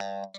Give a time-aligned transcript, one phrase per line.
[0.00, 0.36] Thank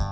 [0.00, 0.07] you.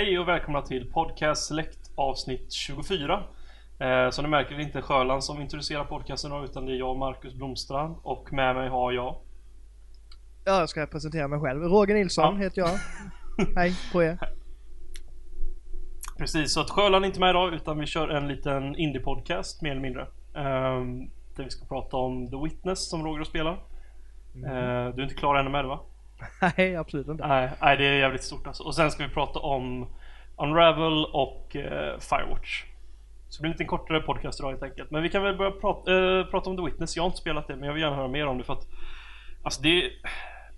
[0.00, 3.22] Hej och välkomna till Podcast Select avsnitt 24.
[3.80, 6.96] Eh, som ni märker är det inte Sjöland som introducerar podcasten utan det är jag,
[6.96, 7.96] Marcus Blomstrand.
[8.02, 9.16] Och med mig har jag...
[10.44, 11.62] Ja, jag ska presentera mig själv.
[11.62, 12.42] Roger Nilsson Ja.
[12.42, 12.70] heter jag.
[13.56, 14.18] Hej på er.
[16.18, 19.70] Precis, så att Sjöland är inte med idag utan vi kör en liten indie-podcast mer
[19.70, 20.02] eller mindre.
[20.34, 23.58] Ehm, där vi ska prata om The Witness som Roger har spelat.
[24.34, 25.80] Eh, du är inte klar ännu med det va?
[26.56, 27.26] Nej, absolut inte.
[27.26, 28.62] Nej, nej, det är jävligt stort alltså.
[28.62, 29.86] Och sen ska vi prata om
[30.36, 32.64] Unravel och eh, Firewatch.
[33.28, 34.90] Så det blir en lite kortare podcast idag helt enkelt.
[34.90, 36.96] Men vi kan väl börja prata, eh, prata om The Witness.
[36.96, 38.66] Jag har inte spelat det men jag vill gärna höra mer om det för att
[39.42, 39.90] Alltså det är,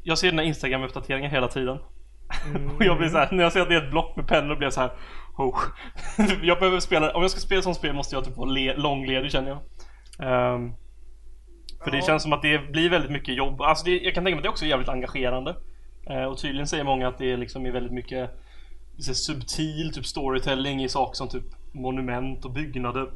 [0.02, 1.78] Jag ser dina Instagram-uppdateringar hela tiden.
[2.76, 4.56] och jag blir så här, när jag ser att det är ett block med pennor
[4.56, 4.91] blir jag så här.
[5.36, 5.58] Oh.
[6.42, 9.32] jag behöver spela, om jag ska spela sånt spel måste jag typ vara le, långledig
[9.32, 10.54] känner jag.
[10.54, 10.74] Um,
[11.84, 13.61] för det känns som att det blir väldigt mycket jobb.
[13.61, 15.56] Alltså det, jag kan tänka mig att det också är jävligt engagerande.
[16.11, 18.30] Eh, och tydligen säger många att det liksom är väldigt mycket
[18.98, 23.10] så subtil typ storytelling i saker som typ monument och byggnader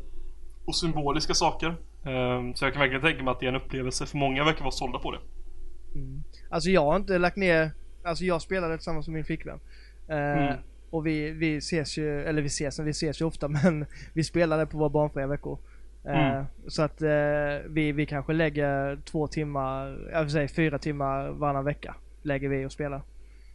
[0.65, 1.69] och symboliska saker.
[2.05, 4.61] Eh, så jag kan verkligen tänka mig att det är en upplevelse för många verkar
[4.61, 5.19] vara sålda på det.
[6.51, 7.71] Alltså jag har inte lagt ner,
[8.05, 9.61] alltså jag spelade tillsammans med min flickvän.
[10.09, 10.57] Eh, Mm.
[10.91, 14.67] Och vi, vi ses ju, eller vi ses, vi ses ju ofta men vi spelade
[14.67, 15.59] på våra barnfria veckor.
[16.07, 16.45] Eh, Mm.
[16.69, 17.09] Så att eh,
[17.69, 21.95] vi, vi kanske lägger två timmar, jag vill säga fyra timmar varannan vecka.
[22.23, 23.03] Lägger vi och spelar.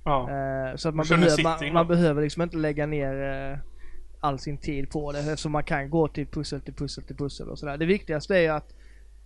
[0.06, 0.30] Ja.
[0.30, 3.58] Eh, Så att man, behöver, man, man behöver liksom inte lägga ner eh,
[4.20, 5.38] all sin tid på det.
[5.38, 7.78] Så man kan gå till pussel till pussel till pussel och sådär.
[7.78, 8.74] Det viktigaste är att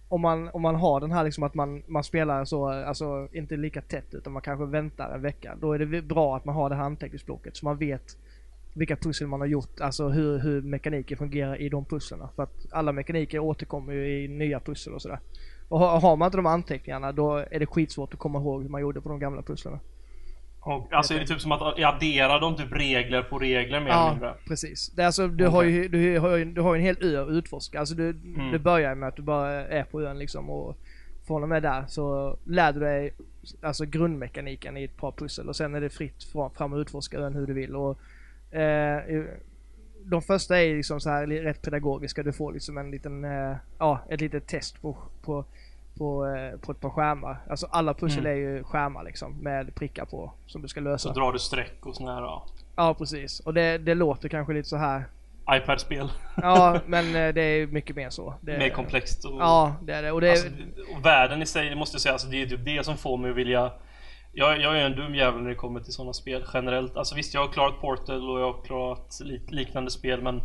[0.08, 3.58] om man, om man har den här liksom att man, man spelar så, alltså inte
[3.58, 5.56] lika tätt utan man kanske väntar en vecka.
[5.62, 8.18] Då är det bra att man har det här anteckningsblocket så man vet
[8.76, 12.30] vilka pussel man har gjort, alltså hur, hur mekaniken fungerar i de pusslerna.
[12.36, 15.20] För att alla mekaniker återkommer ju i nya pussel och sådär.
[15.68, 18.70] Och har, har man inte de anteckningarna då är det skitsvårt att komma ihåg hur
[18.70, 19.80] man gjorde på de gamla pusslerna.
[20.60, 23.98] Och, alltså är det typ som att addera de typ regler på regler mer eller
[24.00, 24.34] Ja, mindre?
[24.48, 24.90] precis.
[24.96, 27.24] Det är alltså, du, har ju, du, har ju, du har ju en hel ö
[27.24, 27.80] att utforska.
[27.80, 28.52] Alltså du, Mm.
[28.52, 30.78] det börjar med att du bara är på ön liksom och
[31.28, 33.14] från och med där så lär du dig
[33.62, 37.18] alltså grundmekaniken i ett par pussel och sen är det fritt fra- fram och utforska
[37.18, 37.76] ön hur du vill.
[37.76, 37.98] Och,
[38.52, 39.24] eh,
[40.06, 42.24] de första är liksom så här rätt pedagogiska.
[42.24, 45.46] Du får liksom en liten, eh, ja, ett litet test på, på,
[45.98, 47.38] på, eh, på ett par skärmar.
[47.50, 48.32] Alltså alla pussel Mm.
[48.32, 51.14] är ju skärmar liksom med prickar på som du ska lösa.
[51.14, 52.46] Så drar du streck och såna här ja,
[52.76, 53.40] Ja precis.
[53.40, 55.04] Och det, det låter kanske lite så här
[55.52, 56.12] iPad-spel.
[56.42, 58.34] Ja, men eh, det är mycket mer så.
[58.42, 59.32] Det, Mer komplext och...
[59.40, 60.12] Ja, det är det.
[60.12, 60.48] Och det Alltså,
[60.98, 63.18] och världen i sig, det måste jag säga, alltså, det är typ det som får
[63.18, 63.72] mig att vilja
[64.36, 66.98] jag, jag är en dum jävel när det kommer till sådana spel generellt.
[66.98, 70.42] Alltså visst, jag har klarat Portal och jag har klarat lik, liknande spel men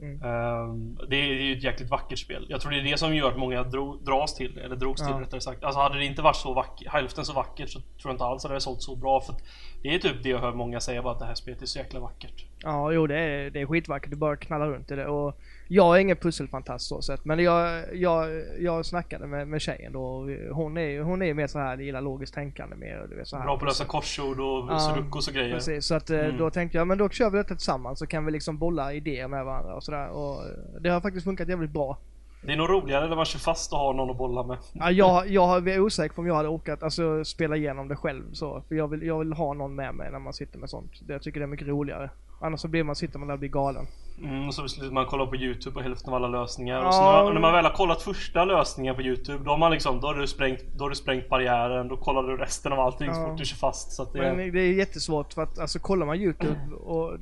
[0.00, 0.22] Mm.
[0.22, 2.46] ehm, Det är ju ett jäkligt vackert spel.
[2.48, 5.00] Jag tror det är det som gör att många dro, dras till det, eller drogs
[5.02, 5.20] till Ja.
[5.20, 5.64] rättare sagt.
[5.64, 8.44] Alltså hade det inte varit så vackert, hälften så vackert så tror jag inte alls
[8.44, 9.20] att det hade sålt så bra.
[9.20, 9.42] För att
[9.82, 11.78] det är typ det jag hör många säga bara att det här spelet är så
[11.78, 12.44] jäkla vackert.
[12.62, 14.10] ja, jo det är, det är skitvackert.
[14.10, 15.06] Du bara knallar runt i det.
[15.06, 15.40] Och
[15.70, 17.24] jag är ingen pusselfantast så sett.
[17.24, 20.02] Men jag, jag, jag snackade med, med tjejen då.
[20.04, 23.06] och Hon är hon är mer så här, gillar logiskt tänkande mer.
[23.10, 23.44] Du vet, så här.
[23.44, 25.54] Bra på att lösa korsord och Ja, sudokus och grejer.
[25.54, 26.36] Precis, så att eh, Mm.
[26.38, 29.28] då tänkte jag men då kör vi detta tillsammans så kan vi liksom bolla idéer
[29.28, 30.08] med varandra och sådär.
[30.08, 30.42] Och
[30.80, 31.98] det har faktiskt funkat jävligt bra.
[32.42, 34.56] Det är nog roligare när man kör fast och har någon att bolla med.
[34.72, 38.22] Ja, jag, jag är osäker på om jag hade orkat alltså, spela igenom det själv
[38.32, 38.62] så.
[38.68, 40.90] För jag vill, jag vill ha någon med mig när man sitter med sånt.
[41.08, 42.10] Jag tycker det är mycket roligare.
[42.40, 43.86] Annars så blir man, sitter man där och blir galen.
[44.22, 46.76] Mm, så slutar man kolla på Youtube på hälften av alla lösningar.
[46.76, 46.88] Ja.
[46.88, 49.72] Och så när, när man väl har kollat första lösningen på Youtube, då har man
[49.72, 52.80] liksom, då har du sprängt, då har du sprängt barriären, då kollar du resten av
[52.80, 53.28] allting så Ja.
[53.28, 53.92] fort du kör fast.
[53.92, 57.18] Så det, Men det är jättesvårt för att alltså kollar man Youtube och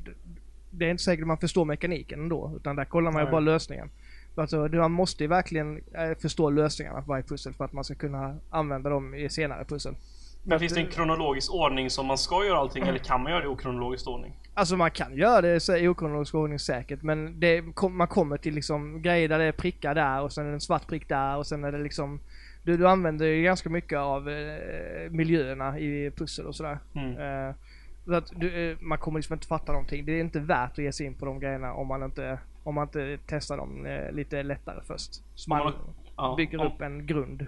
[0.71, 2.53] det är inte säkert att man förstår mekaniken ändå.
[2.57, 3.91] Utan där kollar man ju bara lösningen.
[4.35, 7.95] Alltså, man måste ju verkligen eh, förstå lösningarna på varje pussel för att man ska
[7.95, 9.95] kunna använda dem i senare pussel.
[10.43, 13.41] men finns det en kronologisk ordning som man ska göra allting, eller kan man göra
[13.41, 14.33] det i okronologisk ordning?
[14.59, 18.55] Alltså man kan göra det så- i okronologisk ordning säkert men det, man kommer till
[18.55, 21.37] liksom grejer där det är prickar där och sen är det en svart prick där
[21.37, 22.21] och sen är det liksom
[22.63, 26.79] Du, du använder ju ganska mycket av eh, miljöerna i pussel och sådär.
[26.95, 27.19] Mm.
[27.49, 27.55] Eh,
[28.05, 30.05] så att du, eh, man kommer liksom inte fatta någonting.
[30.05, 32.75] Det är inte värt att ge sig in på de grejerna om man inte, om
[32.75, 35.15] man inte testar dem eh, lite lättare först.
[35.35, 35.73] Så man man-
[36.17, 37.47] Ja, bygger om, upp en grund.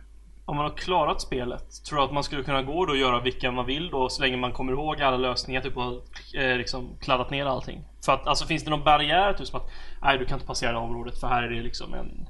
[0.48, 3.20] Om man har klarat spelet, tror du att man skulle kunna gå då och göra
[3.20, 6.96] vilka man vill då så länge man kommer ihåg alla lösningar typ och eh, liksom
[7.00, 7.84] kladdat ner allting?
[8.04, 9.70] För att alltså finns det någon barriär typ som att
[10.02, 12.28] nej du kan inte passera det området för här är det liksom en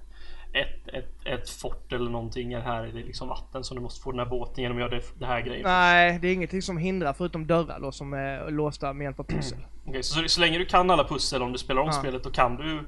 [0.52, 2.56] ett, ett, ett fort eller någonting.
[2.56, 4.90] Här är det liksom vatten som du måste få den här båten genom att göra
[4.90, 5.62] det, det här grejen.
[5.64, 9.24] Nej, det är ingenting som hindrar förutom dörrar då som är låsta med hjälp av
[9.28, 9.58] pussel.
[9.58, 11.92] Okej, okay, så, så länge du kan alla pussel om du spelar om Ja.
[11.92, 12.80] spelet då kan du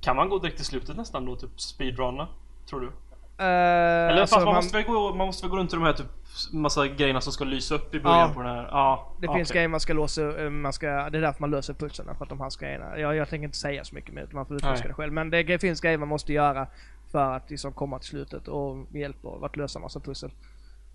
[0.00, 1.36] Kan man gå direkt till slutet nästan då?
[1.36, 2.28] Typ speedrunna?
[2.68, 2.92] Tror du?
[3.40, 5.82] Uh, Eller alltså, fast man, man, måste gå, man måste väl gå runt i de
[5.82, 6.06] här typ
[6.52, 8.34] Massa grejerna som ska lysa upp i början Ja.
[8.34, 9.38] på den här Ja det okej.
[9.38, 12.24] finns grejer man ska låsa, eh, man ska, det är därför man löser pusslen, för
[12.24, 12.98] att de här grejerna.
[12.98, 15.12] Jag, jag tänker inte säga så mycket mer, utan man får utforska det själv.
[15.12, 16.66] Men det finns grejer man måste göra
[17.12, 20.30] för att liksom komma till slutet och med hjälp av att lösa massa pussel.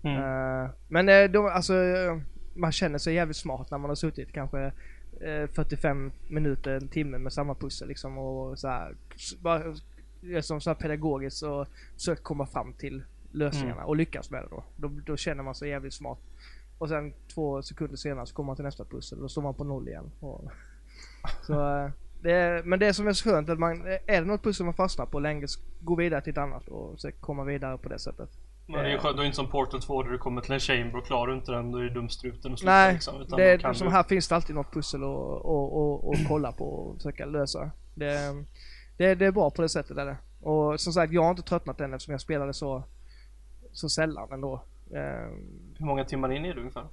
[0.02, 0.16] mm.
[0.16, 2.18] Eh, men eh, de, alltså, eh,
[2.54, 4.72] man känner sig jävligt smart när man har suttit kanske
[5.20, 8.94] eh, 45 minuter, en timme med samma pussel liksom och så här,
[9.42, 9.62] bara,
[10.42, 13.02] som så här pedagogiskt och försökt komma fram till
[13.32, 13.86] lösningarna Mm.
[13.86, 14.64] och lyckas med det då.
[14.76, 14.88] då.
[15.06, 16.18] Då känner man sig jävligt smart.
[16.78, 19.54] Och sen två sekunder senare så kommer man till nästa pussel och då står man
[19.54, 20.10] på noll igen.
[20.20, 20.44] Och,
[21.46, 21.90] så, eh,
[22.22, 24.66] det är, men det som är så skönt är att man, är det något pussel
[24.66, 27.88] man fastnar på länge, så gå vidare till ett annat och så komma vidare på
[27.88, 28.30] det sättet.
[28.66, 30.40] Men det är ju skönt, då är det inte som Portal 2 där du kommer
[30.40, 32.92] till en chamber och klarar du inte den då är du dumstruten och slutar Nej,
[32.92, 33.20] liksom.
[33.20, 33.92] Utan det, kan som du...
[33.92, 37.70] här finns det alltid något pussel att och, och, och kolla på och försöka lösa.
[37.94, 38.44] Det,
[38.96, 40.16] det, det är bra på det sättet är det.
[40.40, 42.82] Och som sagt, jag har inte tröttnat än eftersom jag spelade så,
[43.72, 44.54] så sällan ändå.
[44.90, 45.30] Eh,
[45.78, 46.86] Hur många timmar in är du ungefär?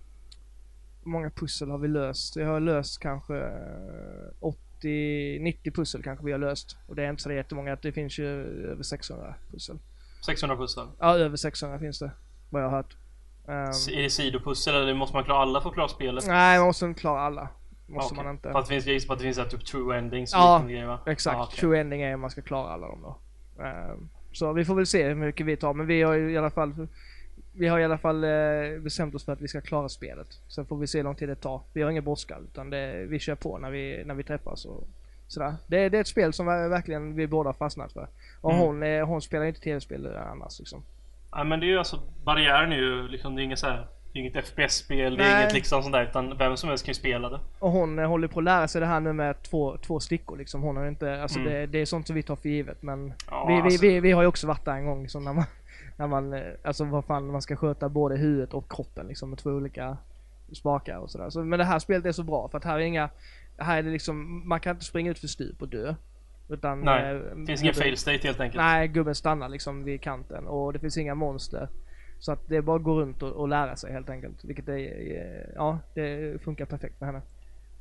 [1.04, 2.36] hur många pussel har vi löst?
[2.36, 4.48] Jag har löst kanske eh,
[4.82, 6.78] 80-90 pussel kanske vi har löst.
[6.88, 8.28] Och det är inte så jättemånga, det finns ju
[8.72, 9.80] över 600 pussel.
[10.26, 10.88] 600 pussel?
[11.00, 12.12] Ja, över 600 finns det.
[12.50, 12.98] Vad jag har hört.
[13.46, 13.54] Um,
[13.98, 16.28] Är det sidopussel eller måste man klara alla för att klara spelet?
[16.28, 17.50] nej, man måste inte klara alla.
[17.90, 18.24] Måste Okej.
[18.26, 18.52] man inte.
[18.52, 20.64] För att det finns, jag gissar på att det finns här typ true endings Ja,
[20.68, 20.98] grejer?
[21.06, 21.58] Exakt, Ja, okej.
[21.60, 23.18] true ending är om man ska klara alla dem då.
[23.64, 26.38] Ehm, så vi får väl se hur mycket vi tar, men vi har ju i
[26.38, 26.88] alla fall
[27.54, 30.28] vi har i alla fall eh, bestämt oss för att vi ska klara spelet.
[30.48, 31.62] Sen får vi se hur lång tid det tar.
[31.74, 34.84] Vi har ingen brådska utan det, vi kör på när vi, när vi träffas och
[35.28, 35.56] sådär.
[35.68, 38.08] Det, det är ett spel som ver- verkligen vi båda har fastnat för.
[38.42, 38.62] Och Mm.
[39.02, 40.84] hon, hon spelar inte tv-spel annars liksom.
[41.32, 43.88] Ja men det är ju alltså barriären är ju liksom det är inget så här
[44.14, 46.90] det är inget FPS-spel, det är inget liksom sånt där utan vem som helst kan
[46.92, 47.40] ju spela det.
[47.60, 50.38] Och hon eh, håller på att lära sig det här nu med två, två stickor
[50.38, 50.62] liksom.
[50.62, 51.52] Hon har ju inte, alltså Mm.
[51.54, 54.00] det, det är sånt som vi tar för givet men Ja, vi, vi, alltså- vi,
[54.00, 55.46] vi har ju också varit där en gång liksom när man,
[55.98, 59.40] när man, eh, alltså vad fan man ska sköta både huvudet och kroppen liksom med
[59.40, 59.98] två olika
[60.54, 61.30] spakar och sådär.
[61.30, 63.10] Så, men det här spelet är så bra för att här är inga,
[63.58, 65.96] här är det liksom, man kan inte springa ut för stup och dö.
[66.50, 68.62] Utan, Nej, eh, Det finns ingen gubben- fail state helt enkelt.
[68.64, 71.68] Nej, gubben stannar liksom vid kanten och det finns inga monster.
[72.20, 74.44] Så att det är bara att gå runt och, och lära sig helt enkelt.
[74.44, 77.22] Vilket är, eh, ja, det funkar perfekt med henne.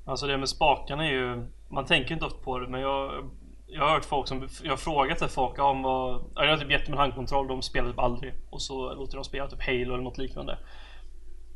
[0.05, 3.31] Alltså det med spakarna är ju Man tänker inte ofta på det men jag
[3.67, 6.85] Jag har hört folk som Jag har frågat folk om vad Jag har typ gett
[6.87, 8.35] dem en handkontroll, de spelar typ aldrig.
[8.51, 10.59] Och så låter de spela typ Halo eller något liknande.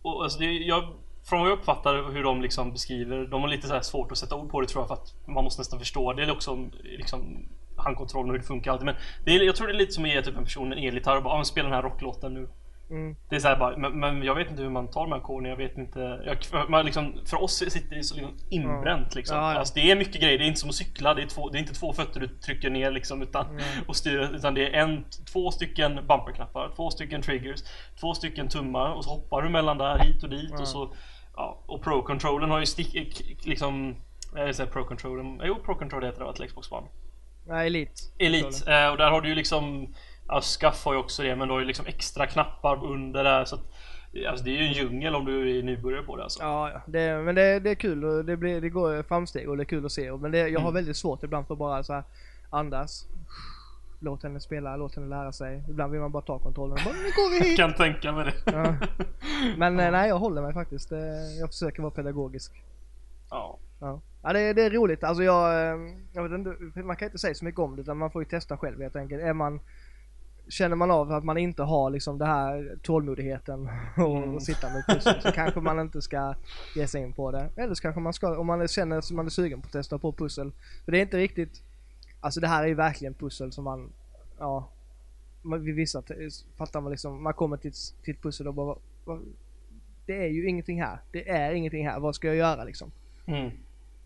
[0.03, 0.85] Och alltså det, jag
[1.25, 4.19] Från vad jag uppfattar hur de liksom beskriver De har lite så här svårt att
[4.19, 6.13] sätta ord på det tror jag för att Man måste nästan förstå.
[6.13, 8.87] Det eller också liksom Handkontrollen och hur det funkar alltid.
[8.87, 8.95] Men
[9.25, 11.17] det är, Jag tror det är lite som att ge typ en person en elgitarr
[11.17, 12.49] och bara ah, men spela den här rocklåten nu.
[12.93, 13.17] Mm.
[13.29, 15.51] det är så bara, men, men jag vet inte hur man tar de här ackorden,
[15.51, 16.21] jag vet inte.
[16.25, 19.37] Jag, man liksom, För oss sitter det så liksom inbränt liksom.
[19.37, 19.59] Ja, ja.
[19.59, 21.59] Alltså det är mycket grejer, det är inte som att cykla Det är, två, det
[21.59, 23.47] är inte två fötter du trycker ner liksom utan,
[23.87, 27.61] och styr, utan det är en, två stycken bumperknappar Två stycken triggers
[28.01, 30.95] Två stycken tummar och så hoppar du mellan där hit och dit och så
[31.37, 33.97] Ja, och Pro-controllen har ju stick, k- liksom
[34.35, 36.87] Jag vill säga Pro-controllen, jo Pro-control heter det va till Xbox One?
[37.47, 37.93] Nej, Elite.
[38.19, 39.95] Elite, eh, och där har du ju liksom
[40.29, 43.45] Ja, Scuff har ju också det men du har ju liksom extra knappar under där
[43.45, 43.63] så att
[44.29, 46.43] Alltså det är ju en djungel om du är nybörjare på det alltså.
[46.43, 46.83] Ja.
[46.87, 49.65] Det, men det, det är kul och det, blir, det går framsteg och det är
[49.65, 50.13] kul att se.
[50.13, 50.75] Men det, jag har Mm.
[50.75, 52.03] väldigt svårt ibland för att bara så här
[52.51, 53.07] andas.
[54.01, 55.63] Låt henne spela, låt henne lära sig.
[55.69, 57.57] Ibland vill man bara ta kontrollen och bara, nu går vi Jag hit!
[57.57, 58.53] kan tänka mig det.
[58.53, 58.75] Ja.
[59.57, 60.89] Men eh, nej, jag håller mig faktiskt.
[60.91, 62.63] Det, jag försöker vara pedagogisk.
[63.31, 63.59] ja.
[63.81, 65.05] Ja, ja det, det är roligt.
[65.05, 65.79] Alltså jag, eh,
[66.13, 68.29] jag vet inte, man kan inte säga så mycket om det utan man får ju
[68.29, 69.23] testa själv helt enkelt.
[69.23, 69.61] Är man,
[70.49, 74.41] känner man av att man inte har liksom det här tålmodigheten och, Mm.
[74.41, 76.35] sitta med pussel så kanske man inte ska
[76.77, 77.51] ge sig in på det.
[77.57, 79.99] Eller så kanske man ska, om man känner att man är sugen på att testa
[79.99, 80.53] på pussel.
[80.85, 81.63] För det är inte riktigt,
[82.21, 83.93] alltså det här är ju verkligen pussel som man,
[84.39, 84.69] ja,
[85.43, 86.03] man, vid vissa
[86.57, 87.73] fattar man liksom, man kommer till,
[88.05, 88.77] till ett pussel och bara,
[90.07, 90.99] det är ju ingenting här.
[91.13, 92.91] Det är ingenting här, vad ska jag göra liksom?
[93.27, 93.51] Mm.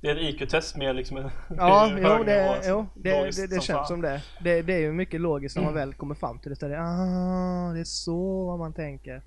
[0.07, 2.71] Det är ett IQ-test med liksom en Ja, hög jo, det, alltså.
[2.71, 4.23] jo det, det, det känns som det.
[4.41, 4.63] det.
[4.63, 5.89] Det är ju mycket logiskt när man Mm.
[5.89, 6.57] väl kommer fram till det.
[6.57, 9.23] Så det, ah, det är så man tänker.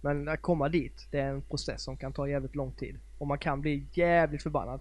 [0.00, 2.98] Men att komma dit, det är en process som kan ta jävligt lång tid.
[3.18, 4.80] Och man kan bli jävligt förbannad.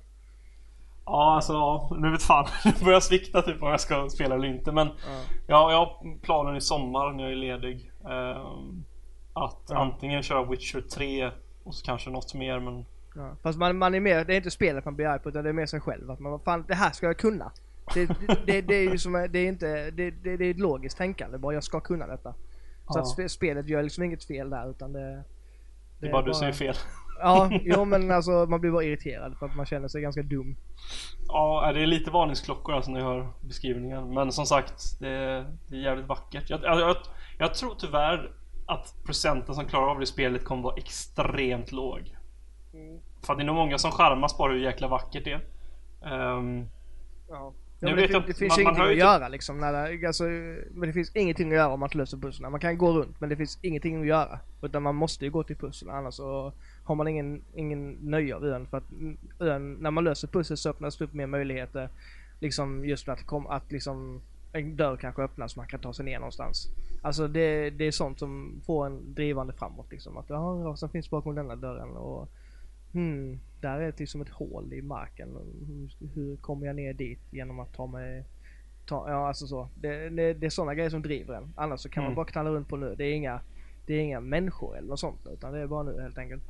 [1.05, 2.45] Ja alltså, ja, nu vet fan.
[2.65, 4.93] Nu börjar jag svikta typ om jag ska spela eller inte men Ja.
[5.47, 7.91] ja, jag har planen i sommar när jag är ledig.
[8.09, 8.83] Ehm,
[9.33, 9.77] att Ja.
[9.77, 11.31] antingen köra Witcher 3
[11.63, 12.85] och så kanske något mer men
[13.17, 13.35] Ja.
[13.43, 15.49] Fast man, man är mer, det är inte spelet man blir arg på utan det
[15.49, 16.11] är mer sig själv.
[16.11, 17.51] Att man, fan det här ska jag kunna.
[17.93, 20.59] Det, det, det, det är ju som, det är inte, det, det, det är ett
[20.59, 22.33] logiskt tänkande bara jag ska kunna detta.
[22.33, 22.99] Så Ja.
[22.99, 25.23] att spe, spelet gör liksom inget fel där utan det...
[25.99, 26.75] det är bara du säger fel.
[27.19, 30.55] Ja, jo men alltså man blir bara irriterad för att man känner sig ganska dum.
[31.27, 34.13] Ja, det är lite varningsklockor alltså när jag hör beskrivningen.
[34.13, 36.49] Men som sagt, det är, det är jävligt vackert.
[36.49, 36.95] Jag, jag, jag,
[37.37, 38.31] jag tror tyvärr
[38.65, 42.17] att procenten som klarar av det spelet kommer vara extremt låg.
[43.27, 45.41] För det är nog många som charmas bara hur jäkla vackert det är.
[46.05, 46.65] Ehm,
[47.29, 47.53] Ja.
[47.79, 49.57] Nu Ja, det, jag det inte, finns man- man ingenting hör att göra liksom.
[49.59, 50.23] När det, alltså,
[50.71, 52.51] men det finns ingenting att göra om man inte löser pusslen.
[52.51, 54.39] Man kan gå runt men det finns ingenting att göra.
[54.61, 56.53] Utan man måste ju gå till pussel annars så
[56.83, 58.67] har man ingen, ingen nöje av ön.
[58.67, 58.83] För att
[59.39, 61.89] ön, när man löser pussel så öppnas det upp mer möjligheter.
[62.39, 64.21] Liksom just att, kom, att liksom
[64.53, 66.67] en dörr kanske öppnas så man kan ta sig ner någonstans.
[67.01, 70.17] Alltså det, det är sånt som får en drivande framåt liksom.
[70.17, 72.29] Att ja, rasen finns bakom denna dörren och
[72.93, 75.29] Hmm, där är det liksom ett hål i marken.
[75.67, 78.23] Hur, hur kommer jag ner dit genom att ta mig...
[78.85, 79.69] Ta, ja, alltså så.
[79.75, 81.53] Det, det, det är sådana grejer som driver en.
[81.55, 82.11] Annars så kan Mm.
[82.11, 82.95] man bara knalla runt på nu.
[82.97, 83.39] Det är inga,
[83.85, 86.43] det är inga människor eller något sånt utan det är bara nu helt enkelt.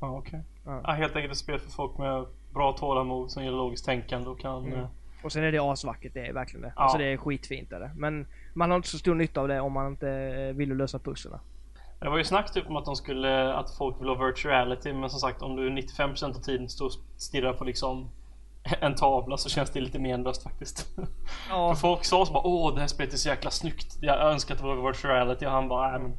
[0.00, 0.40] ja, okej.
[0.64, 0.80] Ja.
[0.84, 4.40] Ja, helt enkelt ett spel för folk med bra tålamod som gillar logiskt tänkande och
[4.40, 4.66] kan...
[4.66, 4.78] Mm.
[4.78, 4.88] eh,
[5.24, 6.72] Och sen är det asvackert, det är verkligen det.
[6.76, 6.82] Ja.
[6.82, 7.90] Alltså det är skitfint är det.
[7.96, 11.38] Men man har inte så stor nytta av det om man inte vill lösa pusslen.
[12.04, 15.10] Det var ju snack typ om att de skulle, att folk vill ha virtuality men
[15.10, 18.10] som sagt om du 95% av tiden står och stirrar på liksom
[18.80, 20.96] en tavla så känns det lite menlöst faktiskt.
[21.48, 21.74] Ja.
[21.74, 23.98] För folk sa så bara åh det här spelet är så jäkla snyggt.
[24.00, 26.16] Jag önskar att det var virtuality och han bara nej men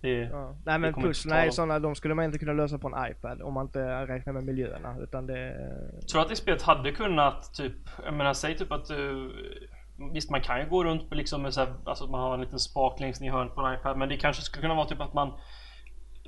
[0.00, 0.56] det, Ja.
[0.66, 1.52] Nej men pusslen är dem.
[1.52, 4.44] sådana, de skulle man inte kunna lösa på en iPad om man inte räknar med
[4.44, 4.96] miljöerna.
[5.00, 5.54] Utan det...
[6.10, 9.32] Tror du att det spelet hade kunnat typ, jag menar säg typ att du
[10.12, 12.40] Visst man kan ju gå runt på liksom med så här, alltså man har en
[12.40, 14.86] liten spak längst ner i hörnet på en iPad men det kanske skulle kunna vara
[14.86, 15.32] typ att man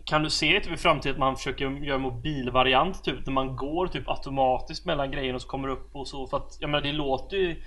[0.05, 3.57] Kan du se typ i framtiden att man försöker göra en mobilvariant typ där man
[3.57, 6.83] går typ automatiskt mellan grejerna och så kommer upp och så för att jag menar
[6.85, 7.63] det låter ju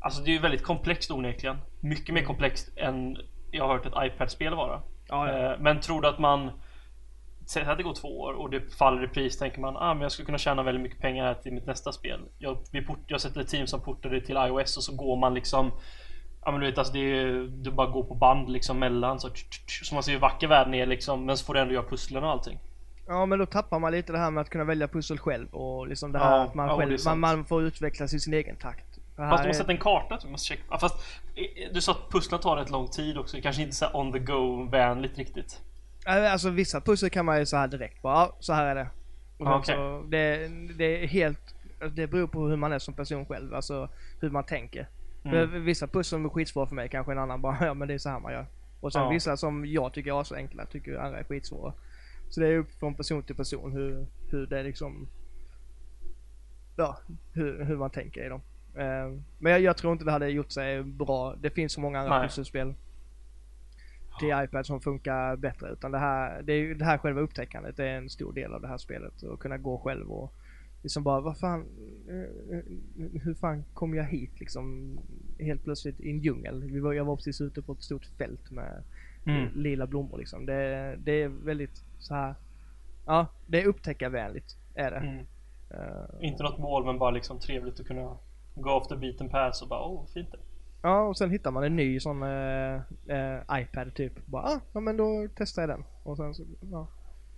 [0.00, 1.58] Alltså det är ju väldigt komplext onekligen.
[1.80, 3.16] Mycket mer komplext än
[3.50, 4.80] jag har hört ett iPad-spel vara.
[5.08, 5.52] Ja, ja.
[5.52, 6.50] Eh, Men tror du att man
[7.48, 10.02] Säg att det går två år och det faller i pris tänker man ah, men
[10.02, 12.20] jag skulle kunna tjäna väldigt mycket pengar här till mitt nästa spel.
[12.38, 15.16] Jag, vi port, jag sätter ett team som portar det till iOS och så går
[15.16, 15.72] man liksom
[16.44, 19.30] Ja men du vet alltså det är, du bara går på band liksom mellan så,
[19.82, 22.24] så man ser hur vacker världen är liksom men så får du ändå göra pusslen
[22.24, 22.58] och allting.
[23.06, 25.88] Ja men då tappar man lite det här med att kunna välja pussel själv och
[25.88, 28.34] liksom det här Ja, att man ja, det själv, man, man får utvecklas i sin
[28.34, 28.94] egen takt.
[28.94, 30.78] Det Fast du måste sätta en karta, du måste checka.
[30.78, 30.96] Fast
[31.36, 34.12] eh, du sa att pusslen tar rätt lång tid också, det kanske inte är on
[34.12, 35.60] the go vänligt riktigt.
[36.04, 38.74] Ja, Alltså vissa pussel kan man ju så här direkt bara, ja, så här är
[38.74, 38.88] det.
[39.38, 39.74] Och okej.
[39.74, 41.54] så, det, det är helt,
[41.94, 43.88] det beror på hur man är som person själv, alltså
[44.20, 44.88] hur man tänker.
[45.24, 45.64] Mm.
[45.64, 48.08] Vissa pussel är skitsvåra för mig, kanske en annan bara, ja men det är så
[48.08, 48.46] här man gör.
[48.80, 49.08] Och sen Ja.
[49.10, 51.72] vissa som jag tycker är så enkla, tycker andra är skitsvåra.
[52.30, 55.08] Så det är upp från person till person hur, hur det liksom,
[56.76, 56.98] ja,
[57.32, 58.40] hur, hur man tänker i dem.
[58.74, 61.34] Eh, Men jag, jag tror inte det hade gjort sig bra.
[61.40, 62.74] Det finns så många andra pusselspel
[64.18, 65.70] till iPad som funkar bättre.
[65.72, 68.60] Utan det här, det är det här själva upptäckandet det är en stor del av
[68.60, 69.24] det här spelet.
[69.24, 70.32] Att kunna gå själv och
[70.82, 71.60] liksom bara, vad fan,
[72.08, 72.60] eh,
[73.22, 74.96] hur fan kom jag hit liksom?
[75.38, 76.64] Helt plötsligt i en djungel.
[76.64, 78.82] Vi var, jag var precis ute på ett stort fält med
[79.26, 79.48] Mm.
[79.54, 80.46] lila blommor liksom.
[80.46, 82.34] Det, det är väldigt så här.
[83.06, 84.96] ja, det är upptäckarvänligt är det.
[84.96, 85.26] Mm.
[85.70, 88.16] Eh, Inte något mål men bara liksom trevligt att kunna
[88.54, 90.38] gå off the beaten path och bara åh fint det.
[90.82, 92.74] Ja, och sen hittar man en ny sån eh,
[93.06, 94.26] eh, iPad typ.
[94.26, 95.84] Bara, ah, ja men då testar jag den.
[96.02, 96.42] Och sen så,
[96.72, 96.86] ja.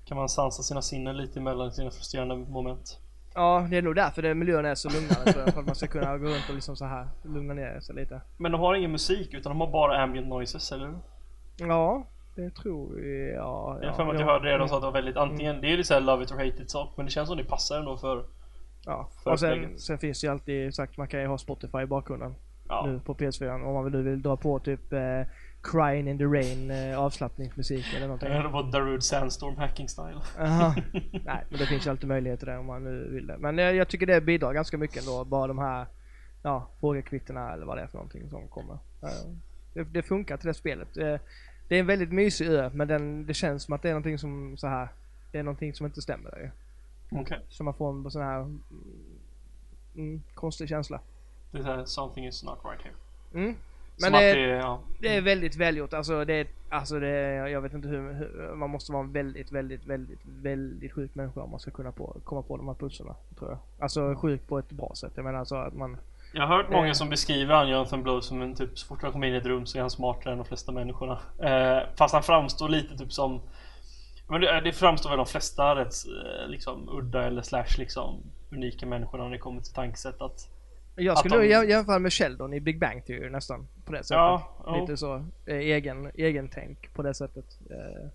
[0.04, 2.98] Kan man sansa sina sinnen lite mellan sina frustrerande moment.
[3.34, 5.54] Ja, det är nog därför det, miljön är så lugnare tror jag.
[5.54, 8.20] För att man ska kunna gå runt och liksom så här lugna ner sig lite.
[8.36, 10.98] Men de har ingen musik utan de har bara ambient noises, eller hur?
[11.56, 13.36] Ja, det tror jag.
[13.36, 14.32] Jag har ja, för mig att jag ja.
[14.32, 16.32] hörde det, de sa att det var väldigt antingen, det är lite såhär love it
[16.32, 18.24] or hate it sak men det känns som det passar ändå för
[18.86, 21.78] Ja, för och sen, sen finns det ju alltid sagt man kan ju ha Spotify
[21.78, 22.34] i bakgrunden
[22.70, 25.22] Ja, nu på PS4 om man nu vill dra på typ eh,
[25.62, 28.28] Crying in the Rain eh, avslappningsmusik eller någonting.
[28.42, 30.20] det var Darude Sandstorm hacking style.
[30.38, 30.74] Jaha.
[31.12, 33.38] Nej, men det finns ju alltid möjlighet till det om man nu vill det.
[33.38, 35.24] Men jag, jag tycker det bidrar ganska mycket ändå.
[35.24, 35.86] Bara de här
[36.42, 38.74] ja, frågekvittena eller vad det är för någonting som kommer.
[39.02, 39.08] Eh,
[39.74, 40.96] Det, det funkar till det spelet.
[40.96, 41.16] Eh,
[41.68, 44.18] Det är en väldigt mysig ö, men den, det känns som att det är någonting
[44.18, 44.88] som så här.
[45.32, 46.50] Det är någonting som inte stämmer där ju.
[47.20, 47.40] Okej.
[47.48, 48.40] Så man får en sån här
[49.96, 51.00] mm, konstig känsla.
[51.50, 52.94] Det är something is not right here.
[53.34, 53.56] Mm.
[54.00, 54.80] Men det, det ja.
[54.98, 55.92] det är väldigt välgjort.
[55.92, 57.10] Alltså det, alltså det,
[57.50, 61.40] jag vet inte hur, hur, man måste vara en väldigt, väldigt, väldigt, väldigt sjuk människa
[61.40, 63.58] om man ska kunna på, komma på de här pusslarna, tror jag.
[63.78, 65.12] Alltså sjuk på ett bra sätt.
[65.14, 65.96] Jag menar alltså att man,
[66.32, 66.92] Jag har hört många Eh.
[66.92, 69.46] som beskriver han Jonathan Blow som en typ så fort han kommer in i ett
[69.46, 71.18] rum så är han smartare än de flesta människorna.
[71.38, 73.40] Eh, fast han framstår lite typ som
[74.28, 78.86] men det, det framstår väl de flesta rätt eh, liksom udda eller slash liksom unika
[78.86, 80.48] människorna när det kommer till tankesätt att
[81.04, 83.66] Jag skulle de- jämföra med Sheldon i Big Bang Theory nästan.
[83.84, 84.10] På det sättet.
[84.16, 84.80] Ja, ja.
[84.80, 85.14] Lite så.
[85.46, 87.44] Eh, egen, egen tänk på det sättet.
[87.70, 88.08] Eh,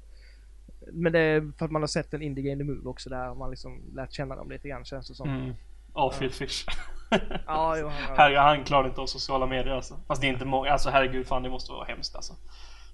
[0.94, 3.34] men det är för att man har sett en Indie Game The Move också där
[3.36, 5.30] man liksom lärt känna dem lite grann känns det som.
[5.30, 5.54] mm,
[5.94, 6.66] avfylld fish.
[7.46, 10.00] Ja, jo, han, Herregud, han klarar inte av sociala medier alltså.
[10.08, 12.34] Fast det är inte många, alltså herregud fan det måste vara hemskt alltså.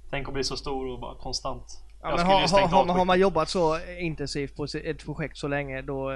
[0.10, 1.84] Tänk att bli så stor och bara konstant.
[2.02, 5.38] Ja, men har, stängt har, av har, har man jobbat så intensivt på ett projekt
[5.38, 6.12] så länge då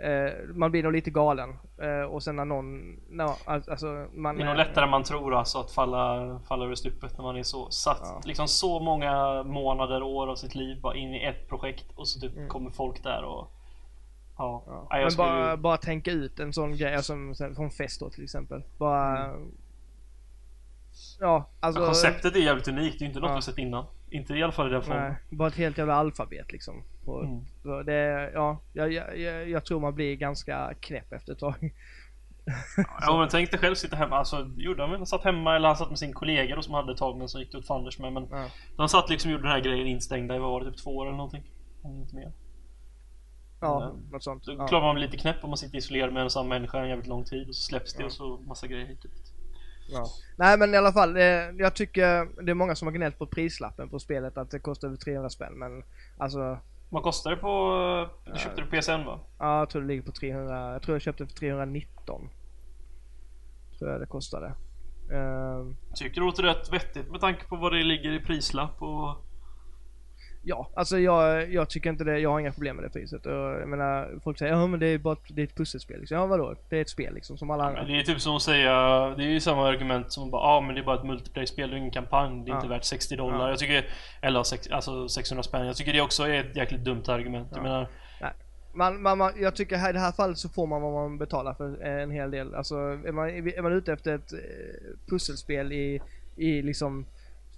[0.00, 1.56] eh, man blir nog lite galen.
[1.82, 4.36] Eh, och sen när någon, no, alltså man...
[4.36, 7.36] Det är nog lättare än man tror alltså att falla, falla över stupet när man
[7.36, 8.20] är så satt Ja.
[8.24, 12.20] liksom så många månader, år av sitt liv bara in i ett projekt och så
[12.20, 13.50] typ kommer folk där och
[14.40, 14.78] Ja, Mm.
[14.90, 14.98] Ja.
[14.98, 17.12] Jag Men bara, ju- bara tänka ut en sån grej, alltså
[17.56, 18.62] från fest då till exempel.
[18.78, 19.24] Bara...
[19.24, 19.48] Mm.
[21.20, 21.86] Ja, alltså...
[21.86, 23.36] Konceptet är jävligt unikt, det är inte något Ja.
[23.36, 23.84] vi sett innan.
[24.10, 25.14] Inte i alla fall i den formen.
[25.30, 26.82] Bara ett helt jävla alfabet liksom.
[27.08, 27.44] Och, Mm.
[27.62, 31.74] så det, ja, jag, jag, jag, tror man blir ganska knäpp efter ett tag.
[33.00, 35.00] Ja men tänk dig själv sitta hemma, alltså gjorde han väl?
[35.00, 37.28] Han satt hemma eller han satt med sin kollega då som hade ett tag men
[37.28, 38.46] som gick det åt fanders med men Ja.
[38.76, 40.96] De satt liksom och gjorde den här grejen instängda i vad var det, typ två
[40.96, 41.42] år eller någonting?
[41.82, 42.32] Om inte mer.
[43.60, 44.10] Ja, Mm.
[44.10, 44.44] något sånt.
[44.46, 44.66] Då Ja.
[44.68, 46.88] klarar man bli lite knäpp om man sitter isolerad med en och samma människa en
[46.88, 48.06] jävligt lång tid och så släpps det Ja.
[48.06, 49.32] och så massa grejer hit och dit.
[49.90, 50.06] Ja.
[50.36, 51.22] Nej men i alla fall, eh,
[51.58, 54.88] jag tycker det är många som har gnällt på prislappen på spelet att det kostar
[54.88, 55.82] över 300 spänn men
[56.18, 56.58] alltså
[56.90, 57.48] Vad kostar det på...
[58.24, 58.36] Du Ja.
[58.36, 59.20] köpte det på PSN va?
[59.38, 62.28] ja, jag tror det ligger på 300, jag tror jag köpte för 319.
[63.78, 64.46] Tror jag det kostade.
[65.12, 69.16] Eh, Tycker det låter rätt vettigt med tanke på vad det ligger i prislapp och...
[70.48, 73.26] ja, alltså jag, jag tycker inte det, jag har inga problem med det priset.
[73.26, 76.00] Och, jag menar, folk säger ja men det är bara ett, det är ett pusselspel
[76.00, 76.16] liksom.
[76.18, 76.54] Ja vadå?
[76.68, 77.82] Det är ett spel liksom som alla andra.
[77.82, 78.72] Men det är typ som att säga,
[79.16, 81.72] det är ju samma argument som bara, ja ah, men det är bara ett multiplayer-spel,
[81.72, 82.56] är ingen kampanj, det är Ja.
[82.56, 83.40] inte värt 60 dollar.
[83.40, 83.48] Ja.
[83.50, 83.86] Jag tycker,
[84.22, 85.66] eller sex, alltså 600 spänn.
[85.66, 87.48] Jag tycker det också är ett jäkligt dumt argument.
[87.50, 87.62] Jag Ja.
[87.62, 87.88] menar,
[88.74, 91.18] Man, man, man, jag tycker här, i det här fallet så får man vad man
[91.18, 92.54] betalar för eh, en hel del.
[92.54, 94.38] Alltså är man, är man ute efter ett eh,
[95.10, 96.00] pusselspel i,
[96.36, 97.06] i liksom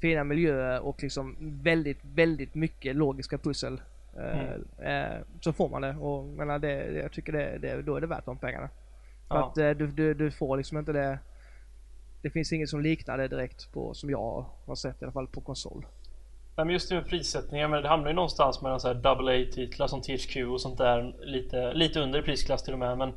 [0.01, 3.81] fina miljöer och liksom väldigt, väldigt mycket logiska pussel.
[4.17, 4.53] Eh,
[4.93, 8.07] eh, så får man det och menar, det, jag tycker det, det, då är det
[8.07, 8.69] värt de pengarna.
[9.29, 9.47] För Ja.
[9.49, 11.19] att eh, du, du, du får liksom inte det.
[12.23, 15.27] Det finns inget som liknar det direkt på, som jag har sett i alla fall
[15.27, 15.87] på konsol.
[16.57, 20.37] Nej, men just det med prissättningen, men det hamnar ju någonstans mellan AA-titlar som THQ
[20.37, 22.99] och sånt där lite, lite under prisklass till och med.
[22.99, 23.13] Men,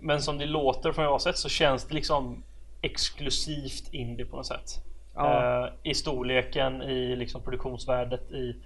[0.00, 2.42] men som det låter från vad jag har sett så känns det liksom
[2.80, 4.84] exklusivt indie på något sätt.
[5.14, 5.64] Ja.
[5.64, 8.56] Eh, I storleken, i liksom produktionsvärdet, i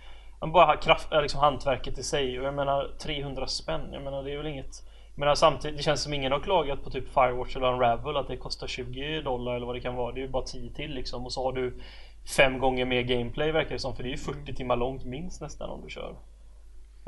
[0.41, 2.41] men bara kraft, eh, liksom hantverket i sig.
[2.41, 4.83] Och jag menar 300 spänn, jag menar det är väl inget
[5.19, 8.37] men samtidigt, det känns som ingen har klagat på typ Firewatch eller Unravel att det
[8.37, 10.13] kostar 20 dollar eller vad det kan vara.
[10.13, 11.79] Det är ju bara 10 till liksom och så har du
[12.37, 15.41] fem gånger mer gameplay verkar det som för det är ju 40 timmar långt minst
[15.41, 16.15] nästan om du kör.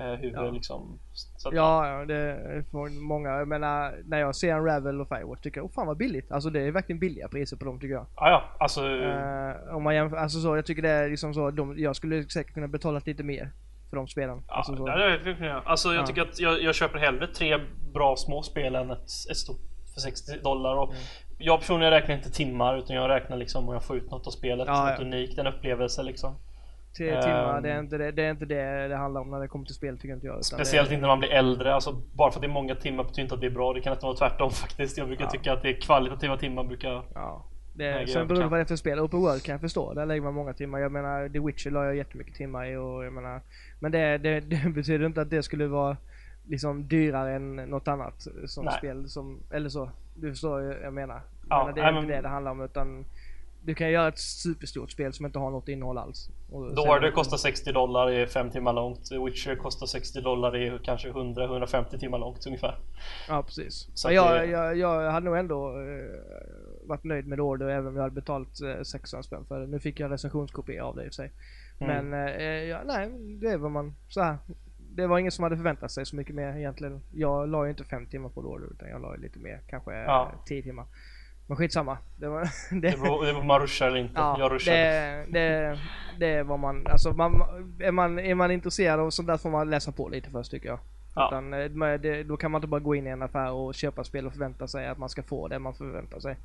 [0.01, 0.51] Eh, hur Ja.
[0.51, 0.99] liksom...
[1.47, 3.29] Att, Ja, ja, det är många.
[3.31, 6.33] Jag menar, när jag ser Unravel och Firewatch tycker jag, oh fan vad billigt.
[6.33, 8.07] Alltså det är verkligen billiga priser på dem tycker jag.
[8.17, 8.81] Ja, ja, alltså...
[8.89, 12.25] Eh, om man jämför, alltså så, jag tycker det är liksom så, de, jag skulle
[12.25, 13.51] säkert kunna betala lite mer
[13.91, 14.43] för de spelen.
[14.49, 14.87] Ja, alltså, så.
[14.87, 15.63] det är.
[15.65, 16.07] Alltså jag Ja.
[16.07, 17.59] tycker att jag, jag köper hellre tre
[17.95, 18.99] bra små spel än ett,
[19.31, 19.61] ett stort
[19.95, 20.77] för 60 dollar.
[20.77, 21.03] Och Mm.
[21.43, 24.31] Jag personligen räknar inte timmar utan jag räknar liksom om jag får ut något av
[24.31, 24.67] spelet.
[24.67, 25.05] Ja, något ja.
[25.05, 26.35] unikt, en upplevelse liksom.
[27.00, 27.22] Ehm.
[27.22, 29.64] timmar, det är, inte det, det är inte det det handlar om när det kommer
[29.64, 30.44] till spel tycker inte jag.
[30.44, 31.74] Speciellt det, inte när man blir äldre.
[31.74, 33.72] Alltså, bara för att det är många timmar betyder inte att det är bra.
[33.72, 34.98] Det kan nästan vara tvärtom faktiskt.
[34.98, 35.31] Jag brukar Ja.
[35.31, 37.03] tycka att det är kvalitativa timmar brukar...
[37.14, 37.44] Ja.
[37.74, 39.00] Det, sen beror det på vad det är för spel.
[39.00, 39.94] Open World kan jag förstå.
[39.94, 40.79] Där lägger man många timmar.
[40.79, 43.40] Jag menar The Witcher la jag jättemycket timmar i och jag menar
[43.81, 45.96] Men det, det, det betyder inte att det skulle vara
[46.48, 48.74] liksom dyrare än något annat som Nej.
[48.79, 49.90] spel som, eller så.
[50.14, 51.20] Du förstår vad jag menar.
[51.48, 53.05] Ja, menar, det är nej, inte men- det det handlar om utan
[53.62, 56.29] Du kan göra ett superstort spel som inte har något innehåll alls.
[56.51, 59.05] Och Då det kostar 60 dollar i 5 timmar långt.
[59.05, 62.79] The Witcher kostar 60 dollar i kanske 100-150 timmar långt ungefär.
[63.29, 63.88] Ja precis.
[63.94, 67.96] Så jag, det- jag, jag hade nog ändå eh, varit nöjd med Order även om
[67.96, 69.66] jag hade betalat eh, 600 spänn för det.
[69.66, 71.33] Nu fick jag recensionskopia av det i och för sig.
[71.81, 72.09] Mm.
[72.11, 74.37] Men eh, ja, nej, det är vad man, så här.
[74.92, 77.01] Det var ingen som hade förväntat sig så mycket mer egentligen.
[77.14, 80.33] Jag la ju inte fem timmar på Order utan jag la lite mer, kanske Ja.
[80.46, 80.87] 10 timmar.
[81.51, 81.99] Men skitsamma.
[82.17, 82.41] Det var...
[82.81, 84.13] det, Det om man ruschar eller inte.
[84.17, 84.77] Ja, jag ruschade.
[84.77, 85.79] det, det,
[86.19, 87.43] det vad man, alltså man,
[87.81, 90.69] är man, är man intresserad av sånt där får man läsa på lite först tycker
[90.69, 90.79] jag.
[91.15, 91.29] Ja.
[91.29, 94.05] Utan, eh, det, då kan man inte bara gå in i en affär och köpa
[94.05, 96.37] spel och förvänta sig att man ska få det man förväntar sig.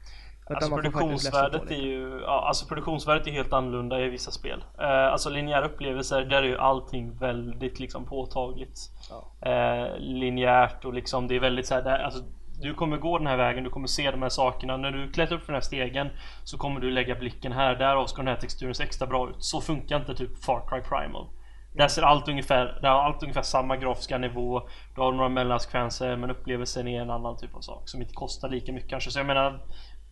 [0.49, 4.63] Utan Alltså produktionsvärdet är ju ja, alltså produktionsvärdet är helt annorlunda i vissa spel.
[4.79, 8.79] Eh, alltså linjära upplevelser, där är ju allting väldigt liksom påtagligt.
[9.09, 9.49] Ja.
[9.49, 12.23] Eh, linjärt och liksom det är väldigt så här, där, alltså,
[12.61, 14.77] du kommer gå den här vägen, du kommer se de här sakerna.
[14.77, 16.09] När du klättrar upp för den här stegen
[16.43, 17.75] så kommer du lägga blicken här.
[17.75, 19.35] Därav ska den här texturen se extra bra ut.
[19.39, 21.27] Så funkar inte typ Far Cry Primal.
[21.73, 24.61] Där ser allt ungefär, där har allt ungefär samma grafiska nivå.
[24.95, 28.49] Du har några mellansekvenser men upplevelsen är en annan typ av sak som inte kostar
[28.49, 29.11] lika mycket kanske.
[29.11, 29.61] Så jag menar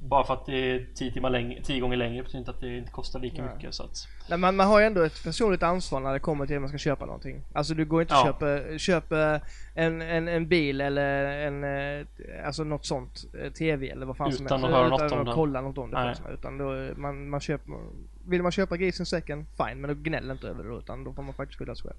[0.04, 2.78] bara för att det är 10 timmar längre, 10 gånger längre betyder inte att det
[2.78, 3.56] inte kostar lika Nej.
[3.56, 3.74] mycket.
[3.74, 6.56] Så att, Nej, man, man har ju ändå ett personligt ansvar när det kommer till
[6.56, 7.42] att man ska köpa någonting.
[7.54, 8.26] Alltså du går inte och Ja.
[8.26, 9.42] köper, köper
[9.76, 12.06] en, en, en bil eller en, eh,
[12.46, 14.74] alltså något sånt, eh, TV eller vad fan som Utan helst.
[14.74, 16.16] att höra utan något om att kolla något om det Nej.
[16.34, 17.74] Utan då, man, man köper,
[18.28, 19.82] vill man köpa grisen säcken, fine.
[19.82, 21.98] Men då gnäll inte över det utan då får man faktiskt skylla sig själv.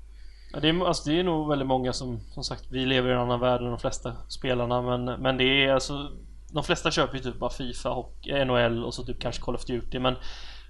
[0.53, 3.13] Ja, det, är, alltså, det är nog väldigt många som, som sagt, vi lever i
[3.13, 6.11] en annan värld än de flesta spelarna men, men det är alltså
[6.55, 9.65] De flesta köper ju typ bara Fifa, hockey, NHL och så typ kanske Call of
[9.65, 10.17] Duty men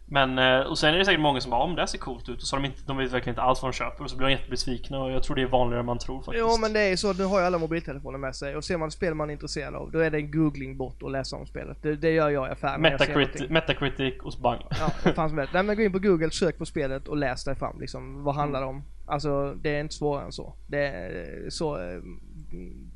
[0.07, 2.29] men, eh, och sen är det säkert många som bara om det här ser coolt
[2.29, 4.11] ut och så har de, inte, de vet verkligen inte alls vad de köper och
[4.11, 6.38] så blir de jättebesvikna och jag tror det är vanligare än man tror faktiskt.
[6.38, 8.77] Jo men det är ju så, nu har ju alla mobiltelefoner med sig och ser
[8.77, 11.47] man ett spel man är intresserad av, då är det en googling-bot och läsa om
[11.47, 11.83] spelet.
[11.83, 13.51] Det, det gör jag i affären Metacritic.
[13.51, 14.61] Metacritic och bang.
[14.70, 15.55] Ja, vad fan som helst.
[15.55, 18.25] Nej men gå in på google, sök på spelet och läs dig fram liksom.
[18.25, 18.85] Vad handlar det om?
[19.07, 20.55] Alltså det är inte svårare än så.
[20.66, 22.03] Det är så, eh,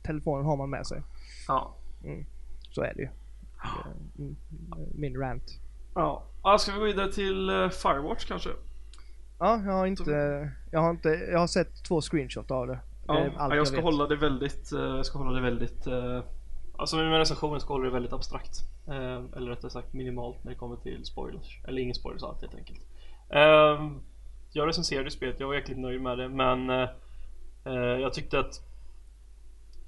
[0.02, 1.02] telefonen har man med sig.
[1.48, 1.74] Ja.
[2.78, 3.08] Så är det ju.
[4.18, 4.36] Mm,
[4.94, 5.58] Min rant.
[5.94, 6.22] Ja.
[6.58, 8.50] Ska vi gå vidare till eh, Firewatch kanske?
[9.38, 10.10] Ja, jag har inte,
[10.70, 12.72] jag har inte, jag har sett två screenshot av det.
[12.72, 13.84] det Ja, är allt jag ska vet.
[13.84, 16.20] hålla det väldigt, eh, jag ska hålla det väldigt eh,
[16.78, 20.52] Alltså med recensionen ska jag hålla det väldigt abstrakt eh, Eller rättare sagt minimalt när
[20.52, 22.80] det kommer till spoilers Eller ingen spoilers alls helt enkelt
[23.30, 23.90] eh,
[24.52, 26.88] Jag recenserade spelet, jag var jäkligt nöjd med det men eh,
[27.64, 28.60] eh, Jag tyckte att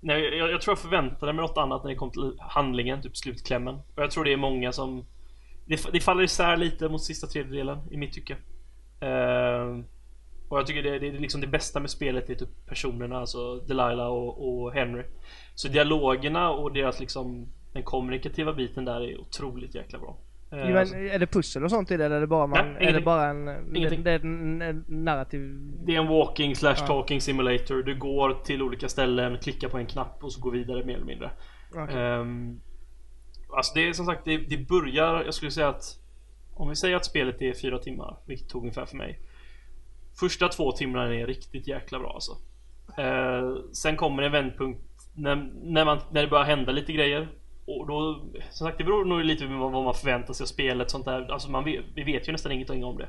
[0.00, 3.16] Nej, jag, jag tror jag förväntade mig något annat när det kom till handlingen, typ
[3.16, 5.06] slutklämmen Och jag tror det är många som
[5.66, 8.36] Det, det faller isär lite mot sista tredjedelen i mitt tycke
[9.02, 9.84] Uh,
[10.48, 13.56] och jag tycker det, det är liksom det bästa med spelet är typ personerna, alltså
[13.56, 15.04] Delilah och, och Henry.
[15.54, 20.16] Så dialogerna och deras liksom den kommunikativa biten där är otroligt jäkla bra.
[20.52, 22.46] Eh, Jo, alltså, men är det pussel och sånt i det eller är det bara
[22.46, 24.02] man, Nej, är det bara en, det, Ingenting.
[24.02, 25.56] det är en, en narrativ?
[25.86, 26.86] det är en walking slash Ja.
[26.86, 27.82] talking simulator.
[27.82, 31.04] Du går till olika ställen, klickar på en knapp och så går vidare mer eller
[31.06, 31.30] mindre.
[31.74, 31.96] Okej.
[32.02, 32.60] Ehm,
[33.56, 35.82] alltså det är som sagt, det, det börjar, jag skulle säga att
[36.54, 39.18] om vi säger att spelet är fyra timmar, vilket tog ungefär för mig.
[40.20, 42.32] Första två timmarna är riktigt jäkla bra alltså.
[42.98, 44.80] Eh, sen kommer en vändpunkt
[45.14, 47.28] när, när, man, när det börjar hända lite grejer.
[47.78, 50.90] Och då, som sagt det beror nog lite på vad man förväntar sig av spelet
[50.90, 51.32] sånt där.
[51.32, 53.08] Alltså man vet, vi vet ju nästan ingenting om det.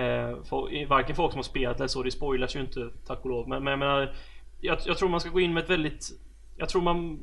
[0.00, 3.30] Eh, för, varken folk som har spelat eller så, det spoilas ju inte tack och
[3.30, 3.48] lov.
[3.48, 4.14] Men, men jag menar,
[4.60, 6.08] jag, jag tror man ska gå in med ett väldigt
[6.56, 7.18] Jag tror man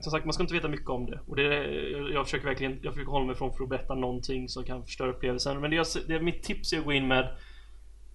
[0.00, 1.42] Som sagt man ska inte veta mycket om det och det
[1.90, 4.84] jag, jag försöker verkligen Jag försöker hålla mig från för att berätta någonting som kan
[4.84, 7.36] förstöra upplevelsen men det, jag, det mitt tips är att gå in med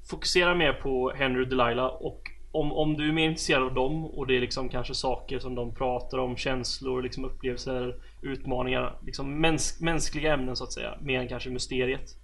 [0.09, 2.21] Fokusera mer på Henry och Delilah och
[2.59, 5.55] om, om du är mer intresserad av dem och det är liksom kanske saker som
[5.55, 11.19] de pratar om, känslor, liksom upplevelser, utmaningar, liksom mäns, mänskliga ämnen så att säga, mer
[11.19, 12.17] än kanske mysteriet.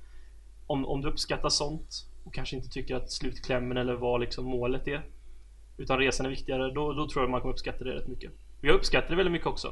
[0.68, 1.90] Om, om du uppskattar sånt
[2.24, 5.04] och kanske inte tycker att slutklämmen eller vad liksom målet är
[5.78, 8.32] utan resan är viktigare, då, då tror jag man kommer uppskatta det rätt mycket.
[8.32, 9.68] Och jag uppskattar det väldigt mycket också.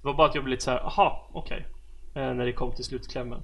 [0.00, 1.66] Det var bara att jag blev lite så här, aha, okej.
[2.14, 3.42] Eh, när det kom till slutklämmen.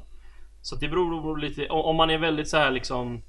[0.62, 3.22] Så det beror, beror lite, om, om man är väldigt så här liksom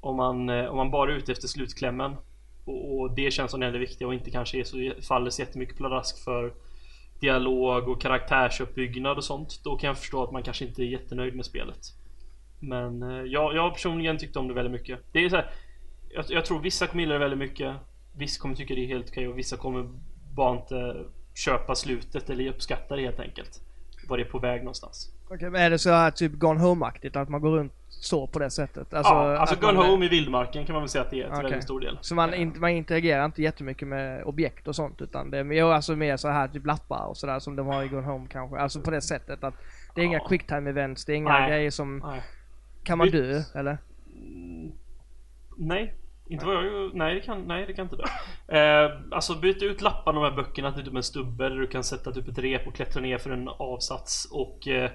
[0.00, 2.16] om man, eh, om man bara är ute efter slutklämmen
[2.64, 5.76] och, och det känns som det viktiga och inte kanske är så, faller så jättemycket
[5.76, 6.52] pladask för
[7.20, 9.60] dialog och karaktärsuppbyggnad och sånt.
[9.64, 11.78] Då kan jag förstå att man kanske inte är jättenöjd med spelet.
[12.60, 14.98] Men eh, jag, jag personligen tyckte om det väldigt mycket.
[15.12, 15.50] Det är så här,
[16.14, 17.76] jag, jag tror vissa kommer gilla det väldigt mycket.
[18.16, 19.88] Vissa kommer tycka det är helt okej och vissa kommer
[20.34, 23.60] bara inte köpa slutet eller uppskatta det helt enkelt.
[24.08, 25.12] Var det är på väg någonstans.
[25.30, 27.16] Okej, men är det så här typ Gone Home-aktigt?
[27.16, 27.72] Att man går runt
[28.04, 28.94] så på det sättet?
[28.94, 31.16] Alltså, ja, alltså att Gun man- Home i vildmarken kan man väl säga att det
[31.20, 31.42] är till Okej.
[31.42, 31.98] väldigt stor del.
[32.00, 35.64] Så man, inte, man interagerar inte jättemycket med objekt och sånt utan det är mer,
[35.64, 38.56] alltså mer så här typ lappar och sådär som de har i Gone Home kanske.
[38.58, 39.54] Alltså på det sättet att
[39.94, 40.28] det är inga Ja.
[40.28, 41.48] quicktime events, det är inga Nej.
[41.50, 41.98] grejer som...
[41.98, 42.22] Nej.
[42.84, 43.78] Kan man dö eller?
[45.56, 45.94] Nej,
[46.26, 48.08] inte vad jag Nej, det kan, nej, det kan inte det.
[48.58, 51.84] Eh, alltså byt ut lapparna de här böckerna till typ en stubbe där du kan
[51.84, 54.90] sätta typ ett rep och klättra ner för en avsats och eh,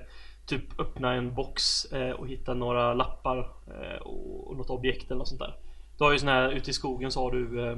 [0.48, 5.20] typ öppna en box eh, och hitta några lappar eh, och, och något objekt eller
[5.20, 5.56] något sånt där.
[5.98, 7.78] Du har ju sån här, ute i skogen så har du eh,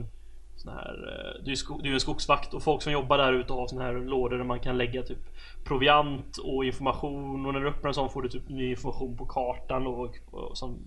[0.55, 3.33] sån här, eh, du, är sko, du är en skogsvakt och folk som jobbar där
[3.33, 5.19] ute har såna här lådor där man kan lägga typ
[5.63, 9.25] proviant och information och när du öppnar en sån får du typ ny information på
[9.25, 10.77] kartan och, och som,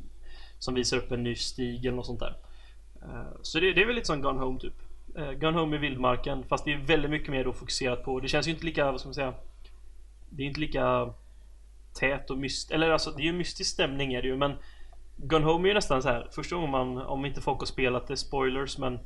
[0.59, 2.37] som visar upp en ny stig eller något sånt där.
[3.03, 4.75] Eh, Så det, det är väl lite som Gun Home typ.
[5.17, 8.29] Eh, Gun Home i vildmarken fast det är väldigt mycket mer då fokuserat på Det
[8.29, 9.35] känns ju inte lika, vad ska man säga
[10.31, 11.13] Det är inte lika
[11.95, 14.53] Tät och myst Eller alltså det är ju mystisk stämning är det ju men
[15.17, 18.07] Gun Home är ju nästan så här första gången man Om inte folk har spelat
[18.07, 18.99] det, spoilers men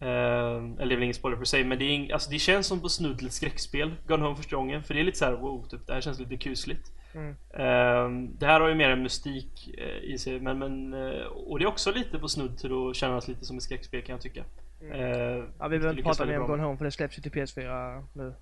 [0.00, 2.38] Eh, eller det är väl ingen spoiler för sig men det, är ing, alltså det
[2.38, 5.18] känns som på snudd till ett skräckspel Gone Home första gången för det är lite
[5.18, 6.92] så här wow, typ, det här känns lite kusligt.
[7.14, 7.30] Mm.
[7.50, 11.58] Eh, det här har ju mer en mystik eh, i sig men, men eh, och
[11.58, 14.20] det är också lite på snudd till att kännas lite som ett skräckspel kan jag
[14.20, 14.44] tycka.
[14.80, 17.32] Eh, Ja, vi behöver inte prata mer om Gone Home för det släpps ju till
[17.32, 18.34] PS4 nu.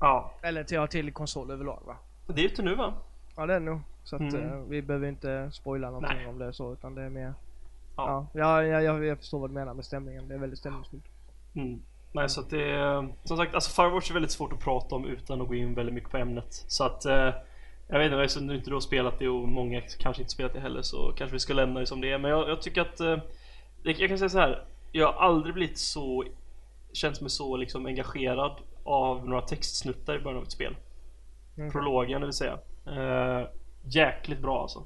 [0.00, 1.96] Ja, Eller till, till konsol överlag va?
[2.26, 2.94] det är ute nu va?
[3.36, 3.80] Ja det är nog.
[4.04, 4.52] Så att Mm.
[4.52, 6.26] eh, vi behöver inte spoila någonting Nej.
[6.26, 7.34] om det så utan det är mer...
[7.96, 8.26] Ja.
[8.32, 10.28] Ja, ja, ja jag, jag förstår vad du menar med stämningen.
[10.28, 11.04] Det är väldigt stämningsfullt.
[11.54, 11.82] Mm.
[12.12, 15.04] Nej så att det är, som sagt alltså Firewatch är väldigt svårt att prata om
[15.06, 16.64] utan att gå in väldigt mycket på ämnet.
[16.68, 17.34] Så att eh,
[17.88, 20.60] jag vet inte, eftersom du inte har spelat det och många kanske inte spelat det
[20.60, 22.18] heller så kanske vi ska lämna det som det är.
[22.18, 23.18] Men jag, jag tycker att eh,
[23.82, 24.64] jag jag kan säga så här.
[24.92, 26.24] Jag har aldrig blivit så
[26.92, 30.76] känt mig så liksom engagerad av några textsnuttar i början av ett spel.
[31.56, 31.70] Mm.
[31.70, 32.58] Prologen det vill säga.
[32.86, 33.46] Eh,
[33.82, 34.84] jäkligt bra alltså.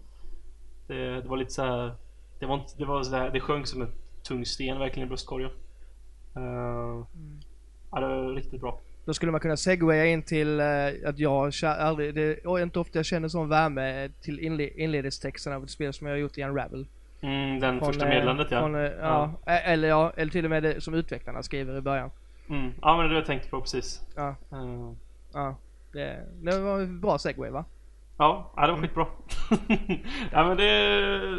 [0.86, 1.94] Det, det var lite så här.
[2.38, 5.08] Det var inte, det var så här, det sjönk som en tung sten verkligen i
[5.08, 5.50] bröstkorgen.
[6.36, 7.04] Eh,
[7.90, 8.80] Ja, det var riktigt bra.
[9.04, 10.66] Då skulle man kunna segwaya in till eh,
[11.06, 15.64] att jag aldrig, det är inte ofta jag känner sån värme till inle- inledningstexten av
[15.64, 16.86] ett spel som jag har gjort i Unravel.
[17.20, 18.60] Mm, den Från, första meddelandet ja.
[18.60, 19.32] Från, ja.
[19.46, 22.10] ä- Eller ja, eller till och med det som utvecklarna skriver i början.
[22.50, 22.72] Mm.
[22.82, 24.02] Ja men det var det jag tänkte på precis.
[24.16, 24.92] Ja, Eh,
[25.32, 25.56] ja.
[25.92, 27.64] Det, det var en bra segway va?
[28.18, 29.06] Ja, ja det var skitbra.
[30.32, 30.64] ja men det...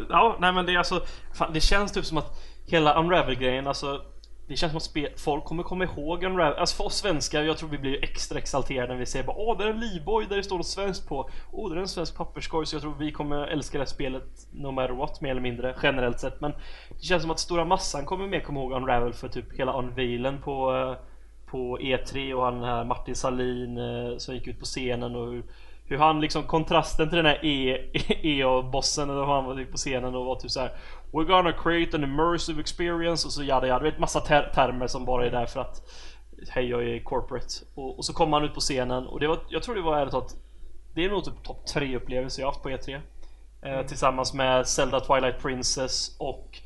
[0.09, 1.05] Ja, nej men det är alltså...
[1.33, 4.01] Fan, det känns typ som att hela Unravel-grejen alltså...
[4.47, 6.59] Det känns som att spe, folk kommer komma ihåg Unravel.
[6.59, 9.57] Alltså för oss svenskar, jag tror vi blir extra exalterade när vi ser bara Åh,
[9.57, 11.29] det är en livboj där det står något svenskt på.
[11.51, 12.65] Åh, det är en svensk papperskorg.
[12.65, 15.75] Så jag tror vi kommer älska det här spelet no matter what, mer eller mindre,
[15.83, 16.41] generellt sett.
[16.41, 16.51] Men
[16.89, 20.41] det känns som att stora massan kommer mer komma ihåg Unravel för typ hela unveilen
[20.41, 21.05] på eh,
[21.51, 25.43] på E3 och han här Martin Salin eh, som gick ut på scenen och
[25.89, 27.89] hur, han liksom kontrasten till den här E-
[28.23, 30.71] EO-bossen eller vad han var på scenen och var typ så här
[31.11, 34.87] We're gonna create an immersive experience och så jada jada, du vet massa ter- termer
[34.87, 35.81] som bara är där för att
[36.49, 37.47] Hej jag är corporate.
[37.75, 39.97] Och, och så kom han ut på scenen och det var, jag tror det var
[39.97, 40.35] ärligt talat
[40.95, 42.99] Det är nog typ topp tre upplevelser jag haft på E3
[43.61, 46.59] eh, Tillsammans med Zelda Twilight Princess och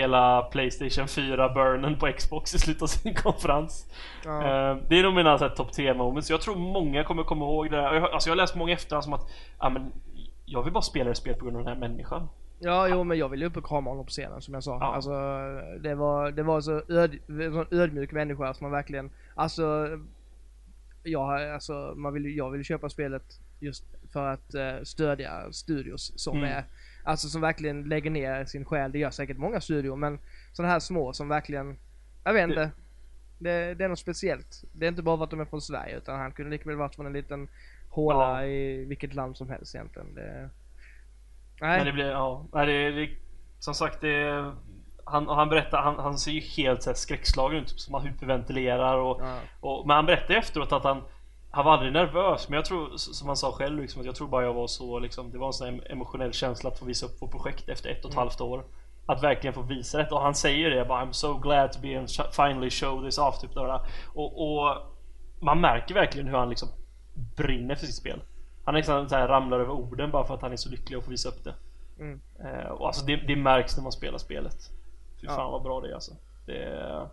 [0.00, 3.86] Hela Playstation 4 burnen på Xbox i slutet av sin konferens
[4.24, 4.42] Ja.
[4.42, 6.30] Eh, Det är nog mina topp 3 moments.
[6.30, 7.84] Jag tror många kommer komma ihåg det där.
[8.14, 9.30] Alltså, jag har läst många efterhand som att
[9.60, 9.92] ja, men,
[10.46, 12.28] Jag vill bara spela det spel på grund av den här människan.
[12.60, 14.78] Ja, jo men jag ville upp och krama honom på scenen som jag sa.
[14.80, 14.94] Ja.
[14.94, 15.10] Alltså,
[15.80, 19.88] det var, det var så öd, en sån ödmjuk människa som man verkligen, alltså,
[21.02, 23.22] ja, alltså man vill, jag vill köpa spelet
[23.60, 26.50] just för att eh, stödja studios som Mm.
[26.50, 26.64] är,
[27.08, 28.92] alltså som verkligen lägger ner sin själ.
[28.92, 30.18] Det gör säkert många studior men
[30.52, 31.78] sådana här små som verkligen,
[32.24, 32.70] jag vet inte.
[33.38, 34.64] Det, det är något speciellt.
[34.72, 36.76] Det är inte bara för att de är från Sverige utan han kunde lika väl
[36.78, 37.48] varit från en liten
[37.90, 38.46] håla Ja.
[38.46, 40.14] i vilket land som helst egentligen.
[40.14, 40.50] Det,
[41.60, 41.84] Men nej.
[41.84, 42.46] det blir, ja.
[42.52, 43.10] Nej, det, det,
[43.58, 44.52] som sagt, det,
[45.04, 47.70] han, han berättar, han, han ser ju helt så här, skräckslagen ut.
[47.80, 49.38] Som han hyperventilerar och, Ja.
[49.60, 51.02] och Men han berättar efteråt att han
[51.50, 54.28] han var aldrig nervös men jag tror, som han sa själv liksom, att jag tror
[54.28, 57.22] bara jag var så liksom, Det var en sån emotionell känsla att få visa upp
[57.22, 58.64] vårt projekt efter ett och ett halvt år.
[59.06, 60.10] Att verkligen få visa det.
[60.10, 63.40] Och han säger det bara I'm so glad to be and finally show this off
[63.40, 63.80] typ där.
[64.14, 64.76] Och, och
[65.40, 66.68] man märker verkligen hur han liksom
[67.36, 68.20] brinner för sitt spel.
[68.64, 71.04] Han liksom så här ramlar över orden bara för att han är så lycklig att
[71.04, 71.54] få visa upp det.
[72.00, 72.20] Mm.
[72.44, 74.56] eh, Och alltså det, det märks när man spelar spelet.
[75.20, 75.34] Fy Ja.
[75.36, 76.12] fan vad bra det är alltså.
[76.46, 77.08] Det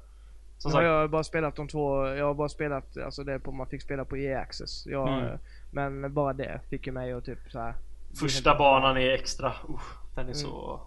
[0.57, 3.51] Som har sagt, jag bara spelat de två, jag har bara spelat, alltså det på,
[3.51, 4.85] man fick spela på EA Access.
[4.85, 5.39] Jag, Mm.
[5.71, 7.73] Men bara det fick ju mig att typ så här.
[8.19, 9.53] Första banan är extra.
[9.69, 10.79] Usch, den är så...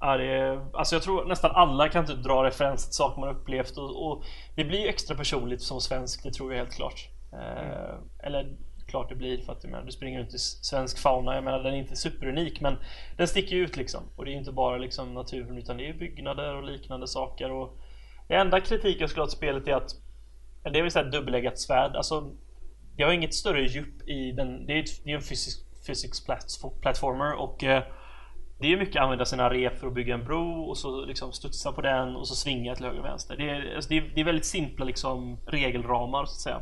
[0.00, 3.36] Ja, det är, alltså jag tror nästan alla kan typ dra referenser till saker man
[3.36, 7.08] upplevt och, och det blir ju extra personligt som svensk, det tror jag helt klart.
[7.32, 7.94] Eh,
[8.26, 8.56] eller
[8.86, 11.74] klart det blir för att menar, du springer runt i svensk fauna, jag menar den
[11.74, 12.76] är inte superunik men
[13.16, 14.02] den sticker ju ut liksom.
[14.16, 17.50] Och det är inte bara liksom naturen utan det är byggnader och liknande saker.
[17.50, 17.78] Och
[18.28, 19.90] det enda kritik jag skulle ha till spelet är att
[20.62, 21.96] det är väl såhär dubbeleggat svärd.
[21.96, 22.32] Alltså,
[22.96, 24.66] det har inget större djup i den.
[24.66, 26.26] Det är, ett, det är en fysisk, physics
[26.80, 27.82] platformer och eh,
[28.60, 31.32] det är mycket att använda sina rep för att bygga en bro och så liksom
[31.32, 33.36] studsa på den och så svinga till höger och vänster.
[33.36, 36.60] Det är, alltså, det är, det är väldigt simpla liksom regelramar så att säga.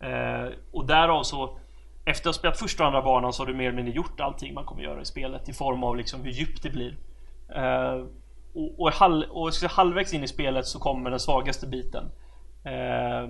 [0.00, 1.58] Eh, och därav så
[2.04, 4.20] efter att ha spelat första och andra banan så har du mer eller mindre gjort
[4.20, 6.96] allting man kommer göra i spelet i form av liksom hur djupt det blir.
[7.54, 8.06] Eh,
[8.54, 12.04] och, och, halv, och halvvägs in i spelet så kommer den svagaste biten.
[12.64, 13.28] Eh,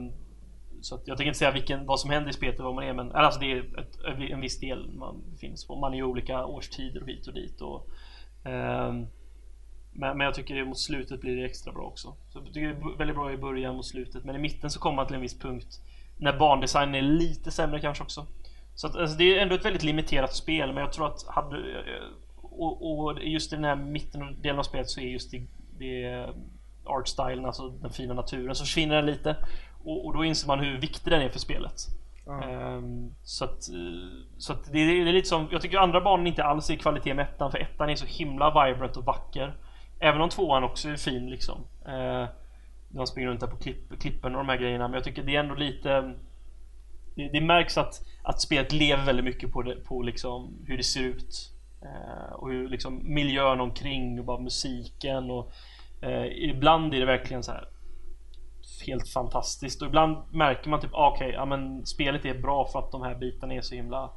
[0.80, 2.84] så att jag tänker inte säga vilken, vad som händer i spelet och vad man
[2.84, 5.76] är men alltså det är ett, en viss del man finns på.
[5.76, 7.60] Man är i olika årstider och hit och dit.
[7.60, 7.88] Och,
[8.50, 8.92] eh,
[9.92, 12.14] men, men jag tycker det mot slutet blir det extra bra också.
[12.28, 14.80] Så jag tycker det är väldigt bra i början och slutet men i mitten så
[14.80, 15.80] kommer man till en viss punkt
[16.16, 18.26] när bandesignen är lite sämre kanske också.
[18.74, 21.56] Så att, alltså, det är ändå ett väldigt limiterat spel men jag tror att hade
[22.60, 25.46] och, och just i den här mitten delen av spelet så är just det,
[25.78, 26.28] det
[26.84, 29.36] artstylen, alltså den fina naturen, så försvinner den lite.
[29.84, 31.74] Och, och då inser man hur viktig den är för spelet.
[32.26, 32.42] Ja.
[32.42, 36.00] Ehm, så att, eh, så att det, är- det är lite som, jag tycker andra
[36.00, 39.04] banan inte alls är i kvalitet med ettan, för ettan är så himla vibrant och
[39.04, 39.56] vacker.
[40.00, 41.58] Även om tvåan också är fin liksom.
[41.88, 42.26] Uh,
[42.88, 45.36] de springer runt där på klipp, klippen och de här grejerna, men jag tycker det
[45.36, 46.14] är ändå lite
[47.14, 50.82] det, det märks att, att spelet lever väldigt mycket på, det, på liksom hur det
[50.82, 51.51] ser ut.
[51.82, 55.52] Eh, och hur liksom miljön omkring och bara musiken och
[56.02, 57.68] eh, ibland är det verkligen så här
[58.86, 62.78] helt fantastiskt och ibland märker man typ ah, okej, ja men spelet är bra för
[62.78, 64.10] att de här bitarna är så himla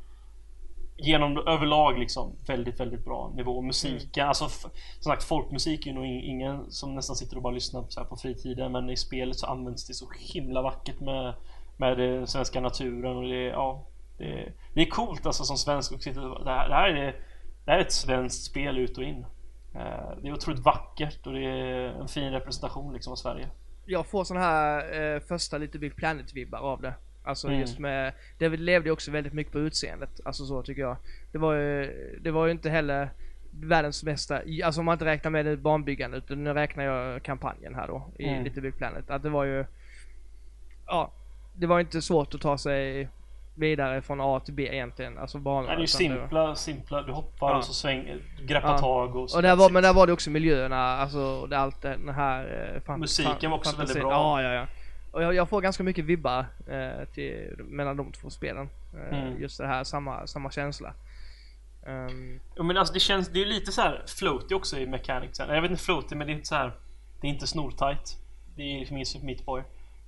[0.98, 3.62] genom överlag liksom väldigt, väldigt bra nivå.
[3.62, 7.44] Musiken, alltså f- som sagt folkmusik är ju nog in- ingen som nästan sitter och
[7.44, 10.62] bara lyssnar på, så här på fritiden men i spelet så används det så himla
[10.62, 11.34] vackert med,
[11.78, 13.86] med den svenska naturen och det, är- ja,
[14.18, 17.16] det, det är coolt alltså som svensk och sitta det här, det här är det
[17.72, 19.26] här är ett svenskt spel ut och in.
[19.76, 23.48] Eh, Det är otroligt vackert och det är en fin representation liksom av Sverige.
[23.86, 26.94] Jag får sån här eh, första lite Big Planet-vibbar av det.
[27.24, 27.60] Alltså Mm.
[27.60, 30.20] just med, det levde ju också väldigt mycket på utseendet.
[30.26, 30.98] Alltså så tycker jag.
[31.32, 33.10] Det var ju, det var ju inte heller
[33.52, 37.76] världens bästa, alltså om man inte räknar med det banbyggandet, utan nu räknar jag kampanjen
[37.76, 38.44] här då i Mm.
[38.44, 39.10] Little Big Planet.
[39.10, 39.66] Att det var ju,
[40.88, 41.12] ja,
[41.54, 43.10] det var inte svårt att ta sig
[43.56, 45.68] vidare från A till B egentligen, alltså banorna.
[45.68, 47.02] Det är ju det var- simpla, simpla.
[47.02, 47.58] Du hoppar Ja.
[47.58, 48.78] och så svänger, greppar Ja.
[48.78, 49.38] tag och så.
[49.38, 52.72] Och där var, men där var det också miljöerna, alltså det, allt den här...
[52.76, 54.12] Eh, fan, Musiken var också fantasin- väldigt bra.
[54.12, 54.68] Ja, ja, ja.
[55.12, 58.70] Och jag, jag får ganska mycket vibbar eh, till, mellan de två spelen.
[59.12, 59.42] Eh, Mm.
[59.42, 60.94] Just det här, samma, samma känsla.
[61.88, 64.88] Ehm, Ja, men alltså det känns, det är ju lite så här floaty också i
[64.88, 65.50] mechanicsen.
[65.50, 66.72] Jag vet inte floaty men det är inte så här.
[67.22, 68.18] Det är inte snortajt.
[68.56, 69.64] Det är liksom ingen Super Meat Boy.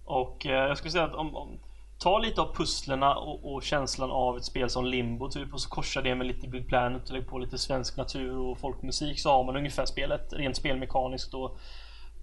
[0.06, 1.60] Och eh, jag skulle säga att om, om
[2.00, 5.70] Ta lite av pusslerna och, och känslan av ett spel som Limbo typ och så
[5.70, 9.30] korsar det med lite Big Planet och lägg på lite svensk natur och folkmusik så
[9.30, 11.58] har man ungefär spelet rent spelmekaniskt och,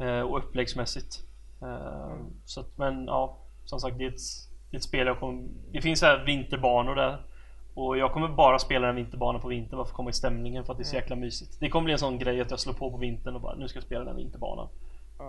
[0.01, 1.21] eh, och uppläggsmässigt.
[1.63, 4.21] Eh, så att, men ja, som sagt det är ett,
[4.71, 5.49] det är ett spel jag kommer...
[5.73, 7.23] Det finns så här vinterbanor där.
[7.75, 10.65] Och jag kommer bara spela den vinterbanan på vintern bara för att komma i stämningen
[10.65, 11.61] för att det är så jäkla mysigt.
[11.61, 13.69] Det kommer bli en sån grej att jag slår på på vintern och bara nu
[13.69, 14.69] ska jag spela den vinterbanan.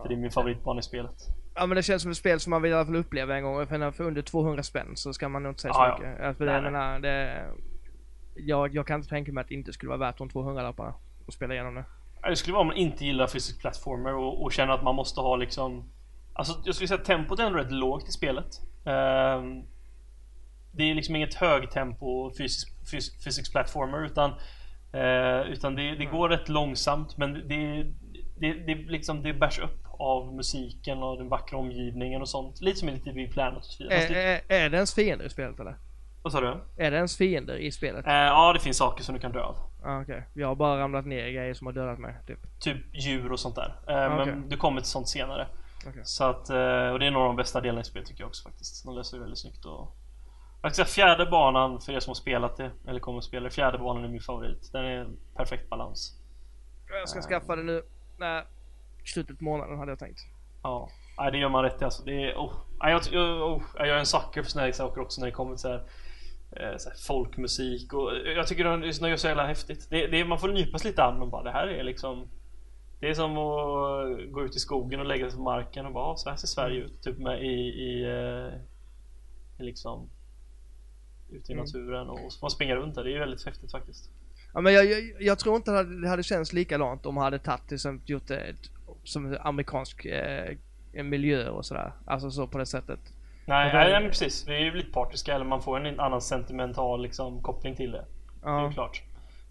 [0.01, 1.15] För det är min favoritbana i spelet.
[1.55, 3.43] Ja men det känns som ett spel som man vill i alla fall uppleva en
[3.43, 3.67] gång.
[3.67, 6.07] För för under 200 spänn så ska man nog inte säga så Ja, ja.
[6.07, 6.23] mycket.
[6.25, 6.61] Ja, För det, nej.
[6.61, 7.45] menar, det,
[8.35, 10.93] jag, jag kan inte tänka mig att det inte skulle vara värt de 200 lapparna
[11.27, 11.85] att spela igenom det.
[12.29, 15.21] Det skulle vara om man inte gillar fysisk plattformer och, och känner att man måste
[15.21, 15.89] ha liksom
[16.33, 18.45] Alltså jag skulle säga att tempot är ändå rätt lågt i spelet.
[18.85, 19.63] Ehm,
[20.71, 24.31] det är liksom inget högtempo fysisk, fys, fysisk plattformer utan
[24.93, 27.83] eh, Utan det, det går rätt långsamt men det,
[28.39, 32.61] det, det, liksom, det bärs upp av musiken och den vackra omgivningen och sånt.
[32.61, 33.99] Lite som i lite Big Planet och så vidare.
[33.99, 35.77] Är, är, är det ens fiender i spelet eller?
[36.25, 36.47] vad sa du?
[36.77, 38.07] Är det ens fiender i spelet?
[38.07, 39.57] Eh, ja det finns saker som du kan dö av.
[39.83, 42.39] Ah, Okej, jag har bara ramlat ner i grejer som har dödat mig typ.
[42.59, 43.75] Typ djur och sånt där.
[43.87, 44.25] Eh, Okej.
[44.25, 45.47] Men du kommer till sånt senare.
[45.87, 46.01] Okej.
[46.05, 48.49] Så att, eh, och det är nog de bästa delarna i spelet tycker jag också
[48.49, 48.85] faktiskt.
[48.85, 49.95] De löser det väldigt snyggt och...
[50.71, 53.77] Säga fjärde banan, för er som har spelat det, eller kommer att spela det, fjärde
[53.77, 54.69] banan är min favorit.
[54.71, 56.19] Den är perfekt balans.
[56.89, 57.83] Jag ska skaffa det nu.
[59.05, 60.19] Slutet på månaden hade jag tänkt.
[60.63, 62.03] Ja, Nej, det gör man rätt i alltså.
[62.03, 62.53] Det är, oh.
[62.83, 63.61] Nej, jag, jag, oh.
[63.77, 65.83] jag är en sucker för här saker också när det kommer till så här,
[66.51, 69.87] eh, så här folkmusik och jag tycker de gör så jävla häftigt.
[69.89, 72.27] Det, det, man får nypas lite an och bara det här är liksom
[72.99, 76.05] Det är som att gå ut i skogen och lägga sig på marken och bara
[76.05, 77.01] "Ah, så här ser Sverige ut.
[77.01, 78.53] Typ med i, i, eh,
[79.59, 80.09] i liksom
[81.31, 81.65] Ute i Mm.
[81.65, 83.03] naturen och så får man springa runt där.
[83.03, 84.09] Det är väldigt häftigt faktiskt.
[84.53, 87.23] Ja, men jag, jag, jag tror inte det hade, det hade känts likadant om man
[87.23, 88.69] hade tagit till exempel gjort ett-
[89.05, 90.55] som amerikansk eh,
[91.03, 91.91] miljö och sådär.
[92.05, 92.99] Alltså så på det sättet.
[93.45, 94.47] Nej, då- nej, precis.
[94.47, 98.05] Vi är ju lite partiska eller man får en annan sentimental liksom, koppling till det.
[98.41, 98.67] Det är Ja.
[98.67, 99.01] ju klart.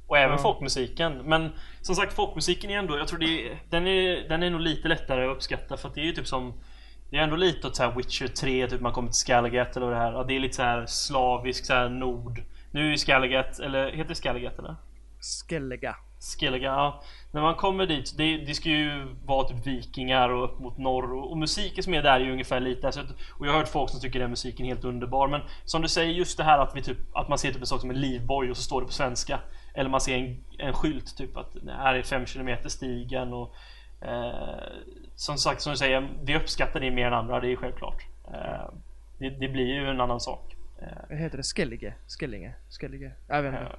[0.06, 0.42] Och även Ja.
[0.42, 1.18] folkmusiken.
[1.18, 4.60] Men som sagt folkmusiken är ändå, jag tror det är, den, är, den är nog
[4.60, 6.52] lite lättare att uppskatta för att det är ju typ som
[7.10, 9.90] Det är ändå lite åt så här Witcher 3, typ man kommer till Skalagat eller
[9.90, 10.12] det här.
[10.12, 12.42] Ja, det är lite så här slavisk, så här nord.
[12.70, 14.76] Nu är ju Skalagat, eller heter det Skalagat eller?
[15.48, 15.96] Skellega.
[16.38, 17.02] Skelliga, ja.
[17.34, 21.12] När man kommer dit, det, det ska ju vara typ vikingar och upp mot norr
[21.14, 23.58] och, och musiken som är där är ju ungefär lite så att, Och jag har
[23.58, 26.44] hört folk som tycker den musiken är helt underbar men Som du säger just det
[26.44, 28.62] här att vi typ Att man ser typ en sak som en livboj och så
[28.62, 29.40] står det på svenska
[29.74, 33.54] Eller man ser en, en skylt typ att det här är 5 km stigen och
[34.00, 34.58] eh,
[35.14, 38.70] Som sagt som du säger, vi uppskattar det mer än andra, det är självklart eh,
[39.18, 41.42] det, det blir ju en annan sak eh, heter det?
[41.44, 41.94] Skellige?
[42.18, 42.54] Skellinge?
[42.80, 43.12] Skellige?
[43.28, 43.64] Jag vet inte.
[43.64, 43.70] eh,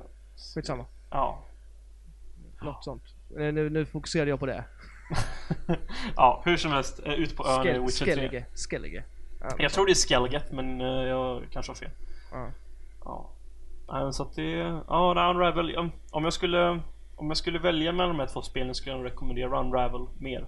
[0.56, 0.86] Skitsamma.
[1.12, 1.44] Ja
[2.62, 3.04] Något sånt.
[3.30, 4.64] Nu, nu, nu fokuserade jag på det.
[6.16, 8.46] Ja, hur som helst, eh, ut på ön i Skel, Witcher 3 Skellige.
[8.70, 9.04] Skellige.
[9.42, 11.90] Ja, Jag tror det är Skelgat men eh, jag kanske har fel.
[12.32, 12.52] ja.
[13.88, 14.12] Ja.
[14.12, 14.50] Så att det...
[14.88, 15.92] Ja, det är Unravel.
[16.12, 16.82] Om jag skulle...
[17.16, 20.48] Om jag skulle välja mellan de här två spelen skulle jag rekommendera Unravel mer.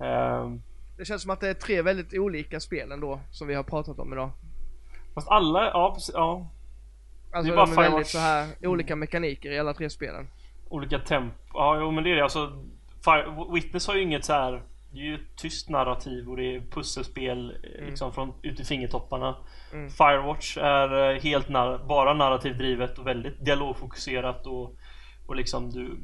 [0.00, 0.62] Ehm,
[0.98, 3.98] Det känns som att det är tre väldigt olika spel ändå, som vi har pratat
[3.98, 4.30] om idag.
[5.14, 6.50] fast alla, ja precis, ja.
[7.32, 10.28] Alltså Det är de bara är väldigt så här olika mekaniker i alla tre spelen.
[10.68, 11.34] Olika temp.
[11.54, 12.22] Ja, jo men det är det.
[12.22, 12.52] Alltså,
[13.04, 14.62] Fire, Witness har ju inget så här.
[14.92, 18.64] Det är ju ett tyst narrativ och det är pusselspel eh, liksom från ut i
[18.64, 19.36] fingertopparna.
[19.72, 19.90] Mm.
[19.90, 24.76] Firewatch är eh, helt nar- bara narrativt drivet och väldigt dialogfokuserat och,
[25.26, 25.98] och liksom du,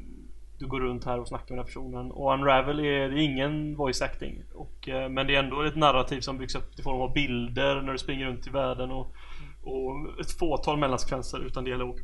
[0.59, 2.11] du går runt här och snackar med den här personen.
[2.11, 4.43] Och Unravel är, det är ingen voice acting.
[4.53, 7.81] Och, eh, men det är ändå ett narrativ som byggs upp i form av bilder
[7.81, 9.15] när du springer runt i världen och,
[9.63, 11.99] och ett fåtal mellansekvenser utan dialog.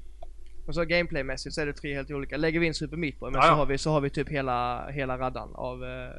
[0.69, 2.37] Och så gameplaymässigt så är det tre helt olika.
[2.37, 4.89] Lägger vi in Super Meat Boy, men så, har vi, så har vi typ hela,
[4.89, 6.09] hela raddan av uh,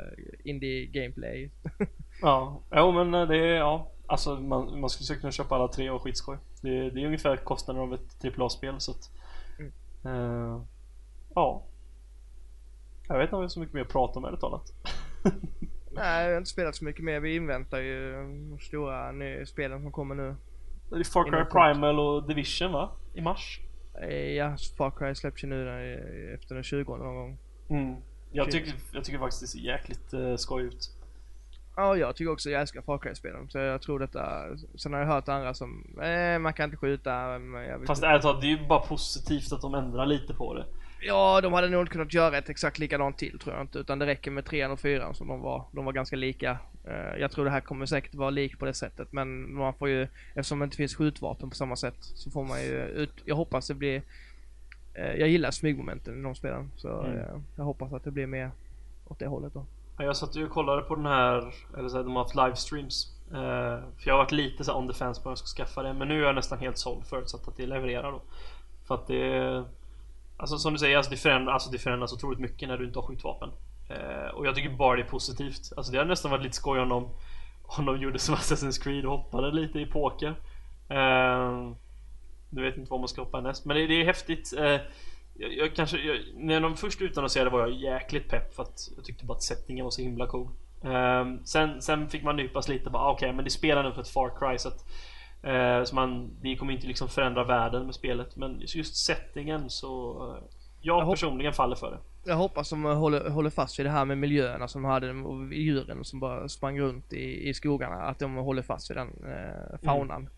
[0.44, 1.50] indie gameplay.
[2.22, 3.90] Ja, jo men eh, det är, ja.
[4.06, 6.38] Alltså man, man skulle kunna köpa alla tre och skitskoj.
[6.60, 9.10] Det, det är ungefär kostnaden av ett AAA-spel så att...
[9.58, 9.72] Mm.
[10.04, 10.62] eh,
[11.34, 11.62] ja.
[13.08, 14.72] Jag vet inte om vi har så mycket mer att prata om ärligt talat.
[15.90, 17.20] Nej, jag har inte spelat så mycket mer.
[17.20, 20.36] Vi inväntar ju de stora nya spelen som kommer nu.
[20.90, 21.44] Det är Far Cry.
[21.44, 22.90] Primal och Division va?
[23.14, 23.60] I mars?
[24.02, 27.38] Eh, Ja, Far Cry släpps ju nu eh, efter den 20 någon gång.
[27.70, 27.96] Mm.
[28.32, 28.52] Jag, Shit.
[28.52, 30.90] tycker, jag tycker faktiskt det ser jäkligt uh, skoj ut.
[31.76, 33.50] Ja, jag tycker också jag älskar Far Cry-spelen.
[33.50, 34.42] Så jag tror detta...
[34.74, 37.40] Sen har jag hört andra som, eh, man kan inte skjuta.
[37.86, 40.66] Fast ärligt talat, det är ju bara positivt att de ändrar lite på det.
[41.02, 43.78] Ja, de hade nog inte kunnat göra ett exakt likadant till tror jag inte.
[43.78, 45.64] Utan det räcker med trean och fyran som de var.
[45.72, 46.58] De var ganska lika.
[46.84, 49.12] Eh, Jag tror det här kommer säkert vara likt på det sättet.
[49.12, 50.02] Men man får ju,
[50.34, 53.66] eftersom det inte finns skjutvapen på samma sätt, så får man ju ut, Jag hoppas
[53.68, 54.02] det blir...
[54.94, 56.70] eh, Jag gillar smygmomenten i de spelen.
[56.76, 57.18] Så Mm.
[57.18, 57.26] eh,
[57.56, 58.50] jag hoppas att det blir mer
[59.06, 59.66] åt det hållet då.
[59.98, 62.34] Ja, Jag satt ju och kollade på den här, eller så här, de har haft
[62.34, 63.16] livestreams.
[63.30, 65.92] För jag har varit lite så on the fence på om jag ska skaffa det.
[65.92, 68.22] Men nu är jag nästan helt såld förutsatt att det levererar då.
[68.86, 69.64] För att det...
[70.40, 72.98] Alltså som du säger, alltså det, förändras, alltså det förändras otroligt mycket när du inte
[72.98, 73.50] har skjutvapen.
[73.90, 75.72] Eh, och jag tycker bara det är positivt.
[75.76, 77.08] Alltså det hade nästan varit lite skoj om de,
[77.62, 80.28] om de gjorde som Assassin's Creed och hoppade lite i poker.
[80.88, 81.72] Eh,
[82.50, 83.64] du vet inte vad man ska hoppa näst.
[83.64, 84.52] Men det, det är häftigt.
[84.58, 84.80] Eh,
[85.34, 89.04] jag, jag kanske, jag, när de först utannonserade var jag jäkligt pepp för att jag
[89.04, 90.48] tyckte bara att settingen var så himla cool.
[90.84, 94.00] Eh, sen, sen fick man nypas lite bara, okej okej men det spelar nog för
[94.00, 94.84] ett Far Cry så att
[95.84, 100.42] så man, det kommer inte liksom förändra världen med spelet men just settingen så eh,
[100.80, 101.98] jag, Jag personligen faller för det.
[102.30, 105.54] Jag hoppas de håller, håller fast vid det här med miljöerna som de hade och
[105.54, 107.96] djuren som bara sprang runt i, i skogarna.
[107.96, 110.28] Att de håller fast vid den eh, faunan.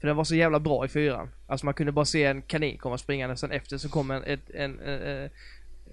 [0.00, 1.30] För den var så jävla bra i fyran.
[1.46, 4.50] Alltså man kunde bara se en kanin komma springande sen efter så kom en, ett,
[4.50, 5.30] en, eh,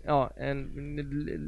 [0.05, 0.71] ja, en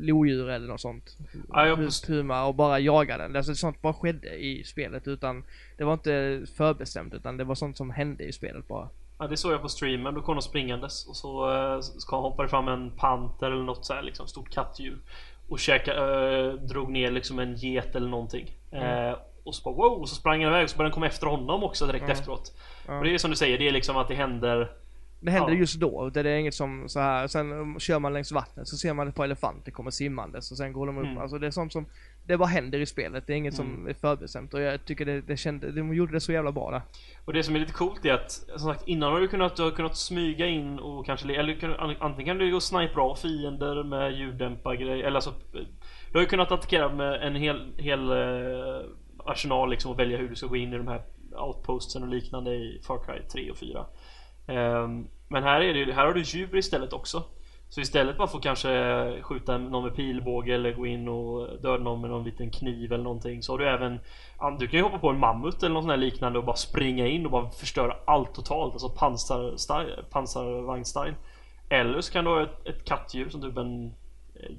[0.03, 1.17] lodjur eller något sånt.
[1.53, 3.35] Ja, jag- Puma och bara jaga den.
[3.35, 5.43] Alltså sånt bara skedde i spelet utan
[5.77, 8.89] det var inte förbestämt utan det var sånt som hände i spelet bara.
[9.19, 12.49] Ja, det såg jag på streamen, då kom de springandes och så, eh, så hoppade
[12.49, 14.97] fram en panter eller något så här liksom stort kattdjur
[15.49, 18.57] och käka, eh, drog ner liksom en get eller någonting.
[18.71, 21.07] Eh, och så bara wow, och så sprang den iväg och så började den komma
[21.07, 22.17] efter honom också direkt Mm.
[22.17, 22.51] efteråt.
[22.87, 22.97] Ja.
[22.97, 24.71] Och det är som du säger, det är liksom att det händer
[25.23, 25.59] Det händer Ja.
[25.59, 26.09] just då.
[26.09, 27.27] Det är inget som så här.
[27.27, 30.73] Sen kör man längs vattnet så ser man ett par elefanter komma simmandes och sen
[30.73, 31.05] går de upp.
[31.05, 31.17] Mm.
[31.17, 31.85] Alltså det är sånt som,
[32.27, 33.27] det bara händer i spelet.
[33.27, 33.87] Det är inget som Mm.
[33.87, 36.81] är förbestämt och jag tycker det, det kände, de gjorde det så jävla bra där.
[37.25, 39.63] Och det som är lite coolt är att som sagt innan har du kunnat, du
[39.63, 43.83] har kunnat smyga in och kanske eller antingen kan du gå och snipa av fiender
[43.83, 45.33] med ljuddämpargrej eller alltså
[46.11, 48.85] Du har ju kunnat attackera med en hel, hel eh,
[49.25, 51.01] arsenal liksom och välja hur du ska gå in i de här
[51.31, 53.85] outpostsen och liknande i Far Cry 3 och 4
[54.47, 57.23] Ehm, men här är det ju- här har du djur istället också.
[57.69, 61.83] Så istället bara för att kanske skjuta någon med pilbåge eller gå in och döda
[61.83, 63.99] någon med någon liten kniv eller någonting Så har du även
[64.59, 67.07] Du kan ju hoppa på en mammut eller något sånt här liknande och bara springa
[67.07, 69.55] in och bara förstöra allt totalt Alltså pansar,
[70.11, 71.13] pansarvagn-style
[71.69, 73.85] Eller så kan du ha ett, ett kattdjur som typ en
[74.35, 74.51] eh,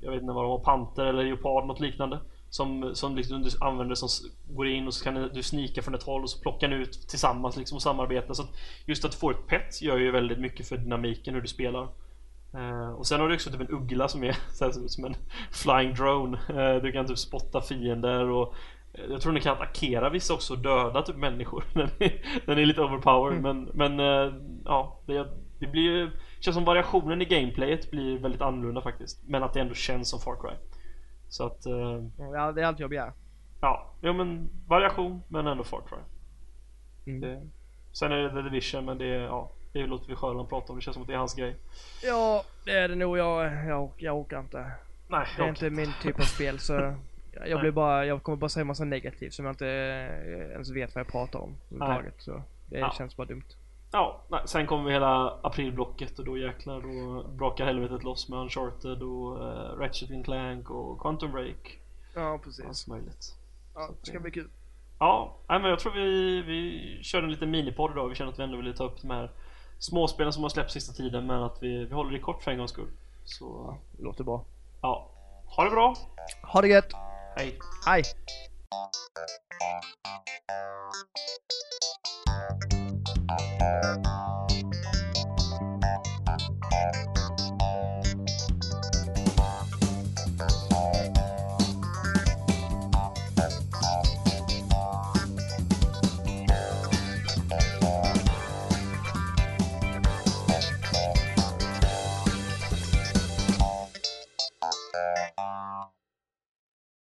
[0.00, 2.18] Jag vet inte vad de har, panter eller leopard något liknande
[2.52, 4.08] som, som liksom du använder som
[4.48, 7.08] går in och så kan du snika från ett håll och så plockar ni ut
[7.08, 8.34] tillsammans liksom och samarbeta.
[8.34, 8.50] Så att
[8.86, 11.82] just att får ett pet gör ju väldigt mycket för dynamiken hur du spelar.
[12.54, 15.14] Eh, och sen har du också typ en uggla som är här, som en
[15.50, 16.38] flying drone.
[16.48, 18.54] Eh, du kan typ spotta fiender och
[18.94, 21.64] eh, jag tror ni kan attackera vissa också och döda typ människor.
[22.46, 24.34] Den är, lite overpowered men, men eh,
[24.64, 25.28] ja, det,
[25.58, 29.22] det blir ju känns som variationen i gameplayet blir väldigt annorlunda faktiskt.
[29.26, 30.56] Men att det ändå känns som Far Cry.
[31.32, 33.12] Så att eh, Ja, det är allt jag begär.
[33.60, 35.98] Ja, ja men variation men ändå Far Cry.
[37.12, 37.20] Mm.
[37.20, 37.48] Det,
[37.92, 40.78] sen är det The Division men det, ja, det låter vi Sjöland prata om.
[40.78, 41.56] Det känns som att det är hans grej.
[42.04, 43.18] Ja, det är det nog.
[43.18, 44.70] Jag, jag, jag orkar inte.
[45.08, 46.72] Nej, Det är jag inte min typ av spel så
[47.46, 50.94] jag, blir bara, jag kommer bara säga massa negativt som jag inte eh, ens vet
[50.94, 51.56] vad jag pratar om.
[52.18, 52.94] Så det Ja.
[52.98, 53.44] känns bara dumt.
[53.92, 58.38] Ja, nej, sen kommer vi hela aprilblocket och då jäklar då brakar helvetet loss med
[58.38, 61.78] Uncharted och uh, Ratchet and Clank och Quantum Break.
[62.14, 62.64] Ja, precis.
[62.66, 63.34] allt möjligt.
[63.74, 64.50] Ja, det ska bli kul.
[64.98, 68.08] Ja, nej, men jag tror vi, vi kör en liten minipodd idag.
[68.08, 69.30] Vi känner att vi ändå ville ta upp de här
[69.78, 72.58] småspelen som har släppts sista tiden men att vi, vi håller det kort för en
[72.58, 72.90] gångs skull.
[73.24, 74.44] Så Det låter bra.
[74.82, 75.10] ja,
[75.56, 75.94] ha det bra.
[76.42, 76.92] Ha det gött!
[77.36, 77.58] Hej!
[77.86, 78.02] Hej!